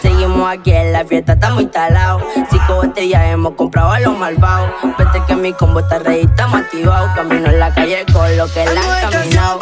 Seguimos 0.02 0.50
aquí 0.50 0.72
en 0.72 0.92
la 0.92 1.04
fiesta, 1.04 1.32
estamos 1.34 1.62
instalados. 1.62 2.22
Cinco 2.50 2.76
botellas 2.76 3.24
hemos 3.24 3.54
comprado 3.54 3.90
a 3.90 4.00
los 4.00 4.16
malvados. 4.18 4.70
Vete 4.98 5.22
que 5.26 5.34
mi 5.34 5.52
combo 5.52 5.80
está 5.80 5.98
ready, 5.98 6.22
estamos 6.22 6.60
activados. 6.60 7.10
Camino 7.14 7.48
en 7.48 7.58
la 7.58 7.72
calle 7.72 8.04
con 8.12 8.36
lo 8.36 8.46
que 8.52 8.64
la 8.66 8.80
han 8.80 9.10
caminado. 9.10 9.60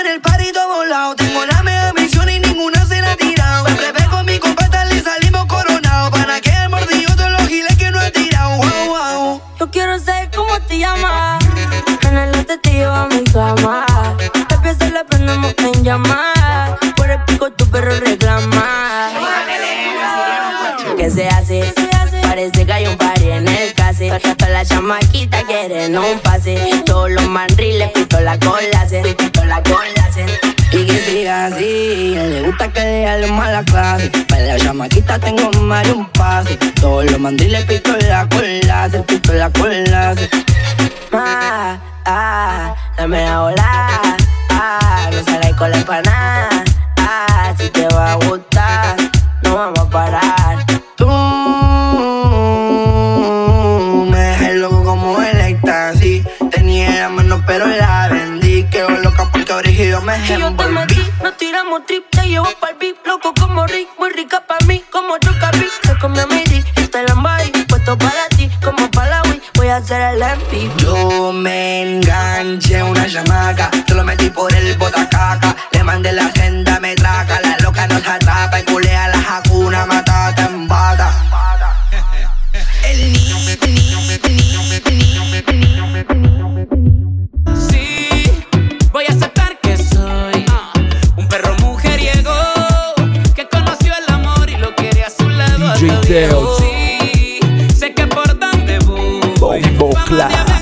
En 0.00 0.06
el 0.06 0.20
parito 0.20 0.60
volado 0.68 1.14
Tengo 1.14 1.46
la 1.46 1.62
mega 1.62 1.92
En 12.08 12.18
el 12.18 12.34
este 12.34 12.58
te 12.58 12.70
llevo 12.72 12.92
a 12.92 13.06
mi 13.08 13.24
cama. 13.24 13.86
La 14.50 14.62
pieza 14.62 14.90
la 14.90 15.04
prendemos 15.04 15.54
en 15.58 15.84
llamar. 15.84 16.78
Por 16.96 17.10
el 17.10 17.22
pico 17.24 17.50
tu 17.52 17.66
perro 17.66 17.92
reclama. 18.00 19.10
¿Qué 20.96 21.10
se 21.10 21.28
hace? 21.28 21.74
Parece 22.22 22.66
que 22.66 22.72
hay 22.72 22.86
un 22.86 22.96
party 22.96 23.30
en 23.30 23.48
el 23.48 23.74
case. 23.74 24.10
Todas 24.36 24.50
las 24.50 24.68
chamaquitas 24.68 25.44
quieren 25.44 25.96
un 25.96 26.18
pase. 26.20 26.82
Todos 26.84 27.10
los 27.10 27.26
manriles 27.28 27.90
pito 27.92 28.20
la 28.20 28.38
cola, 28.38 28.80
hacen, 28.82 29.02
pito 29.14 29.44
la 29.44 29.62
cola, 29.62 30.06
hacen. 30.08 30.28
Y 30.72 30.84
que 30.84 30.98
siga 30.98 31.46
así, 31.46 32.14
le 32.14 32.42
gusta 32.42 32.70
que 32.72 32.80
le 32.80 33.08
hable 33.08 33.26
mala 33.28 33.62
clase. 33.64 34.10
Para 34.28 34.42
la 34.42 34.58
chamaquita 34.58 35.18
tengo 35.18 35.50
más 35.62 35.86
de 35.86 35.92
un 35.92 36.06
pase. 36.10 36.56
Todos 36.80 37.10
los 37.10 37.20
mandiles 37.20 37.64
pito 37.64 37.96
la 38.08 38.28
cola, 38.28 38.88
se 38.90 38.98
pito 39.00 39.32
la 39.32 39.50
se- 41.10 41.16
Ah, 41.16 41.78
ah, 42.04 42.74
dame 42.96 43.24
la 43.24 43.42
ola. 43.44 44.16
Ah, 44.50 45.08
no 45.12 45.24
sale 45.24 45.54
con 45.56 45.70
la 45.70 45.76
empanada. 45.78 46.48
Ah, 46.98 47.52
si 47.58 47.68
te 47.70 47.86
va 47.88 48.12
a 48.12 48.14
gustar, 48.16 48.96
no 49.42 49.54
vamos 49.56 49.78
a 49.80 49.90
parar. 49.90 50.66
Tú 50.96 51.08
me 54.10 54.18
dejas 54.18 54.54
loco 54.54 54.84
como 54.84 55.20
el 55.22 55.40
éxtasis. 55.40 56.26
Tenía 56.50 56.90
la 57.02 57.08
mano 57.08 57.42
pero 57.46 57.66
la 57.66 58.08
vendí. 58.08 58.64
Quedo 58.70 58.90
loca 58.90 59.28
porque 59.32 59.52
original 59.52 60.02
me 60.02 60.18
Y 60.18 60.26
yo 60.26 60.36
te 60.38 60.44
envolví. 60.46 60.74
metí, 60.74 61.02
nos 61.22 61.36
tiramos 61.36 61.86
trip, 61.86 62.04
te 62.10 62.28
llevo 62.28 62.46
pa'l 62.60 62.76
beat, 62.80 62.96
loco 63.06 63.32
como 63.38 63.66
Rick, 63.66 63.88
muy 63.98 64.10
rica 64.10 64.42
pa' 64.46 64.56
mí, 64.66 64.82
como 64.90 65.18
Chocapi, 65.18 65.66
se 65.82 65.98
comió 65.98 66.26
mi 66.28 66.42
dick, 66.44 66.66
está 66.78 67.00
el 67.00 67.06
puesto 67.68 67.96
para 67.98 68.25
voy 69.66 69.72
a 69.72 69.76
hacer 69.78 70.00
el 70.00 70.22
MVP. 70.22 70.70
Yo 70.78 71.32
me 71.32 71.82
enganché 71.82 72.82
una 72.82 73.04
chamaca, 73.08 73.68
te 73.84 73.94
lo 73.94 74.04
metí 74.04 74.30
por 74.30 74.54
el 74.54 74.76
botacaca. 74.78 75.56
Le 75.72 75.82
mandé 75.82 76.12
la 76.12 76.26
agenda, 76.26 76.78
me 76.78 76.94
traca, 76.94 77.40
la 77.40 77.56
loca 77.64 77.88
nos 77.88 78.06
atrapa 78.06 78.60
y 78.60 78.62
culea 78.64 79.08
la 79.08 79.20
jacuna, 79.20 79.84
matata 79.86 80.46
en 80.46 80.68
bata. 80.68 81.12
El 82.84 83.12
ni, 83.12 83.18
ni, 83.18 83.56
ni, 83.72 84.46
Sí, 87.68 88.30
voy 88.92 89.04
a 89.08 89.12
aceptar 89.12 89.58
que 89.60 89.76
soy 89.76 90.46
un 91.16 91.26
perro 91.28 91.56
mujeriego 91.58 92.32
que 93.34 93.48
conoció 93.48 93.92
el 93.96 94.14
amor 94.14 94.48
y 94.48 94.56
lo 94.58 94.72
quiere 94.76 95.02
a 95.02 95.10
su 95.10 95.28
lado. 95.28 95.74
Bombo 100.08 100.55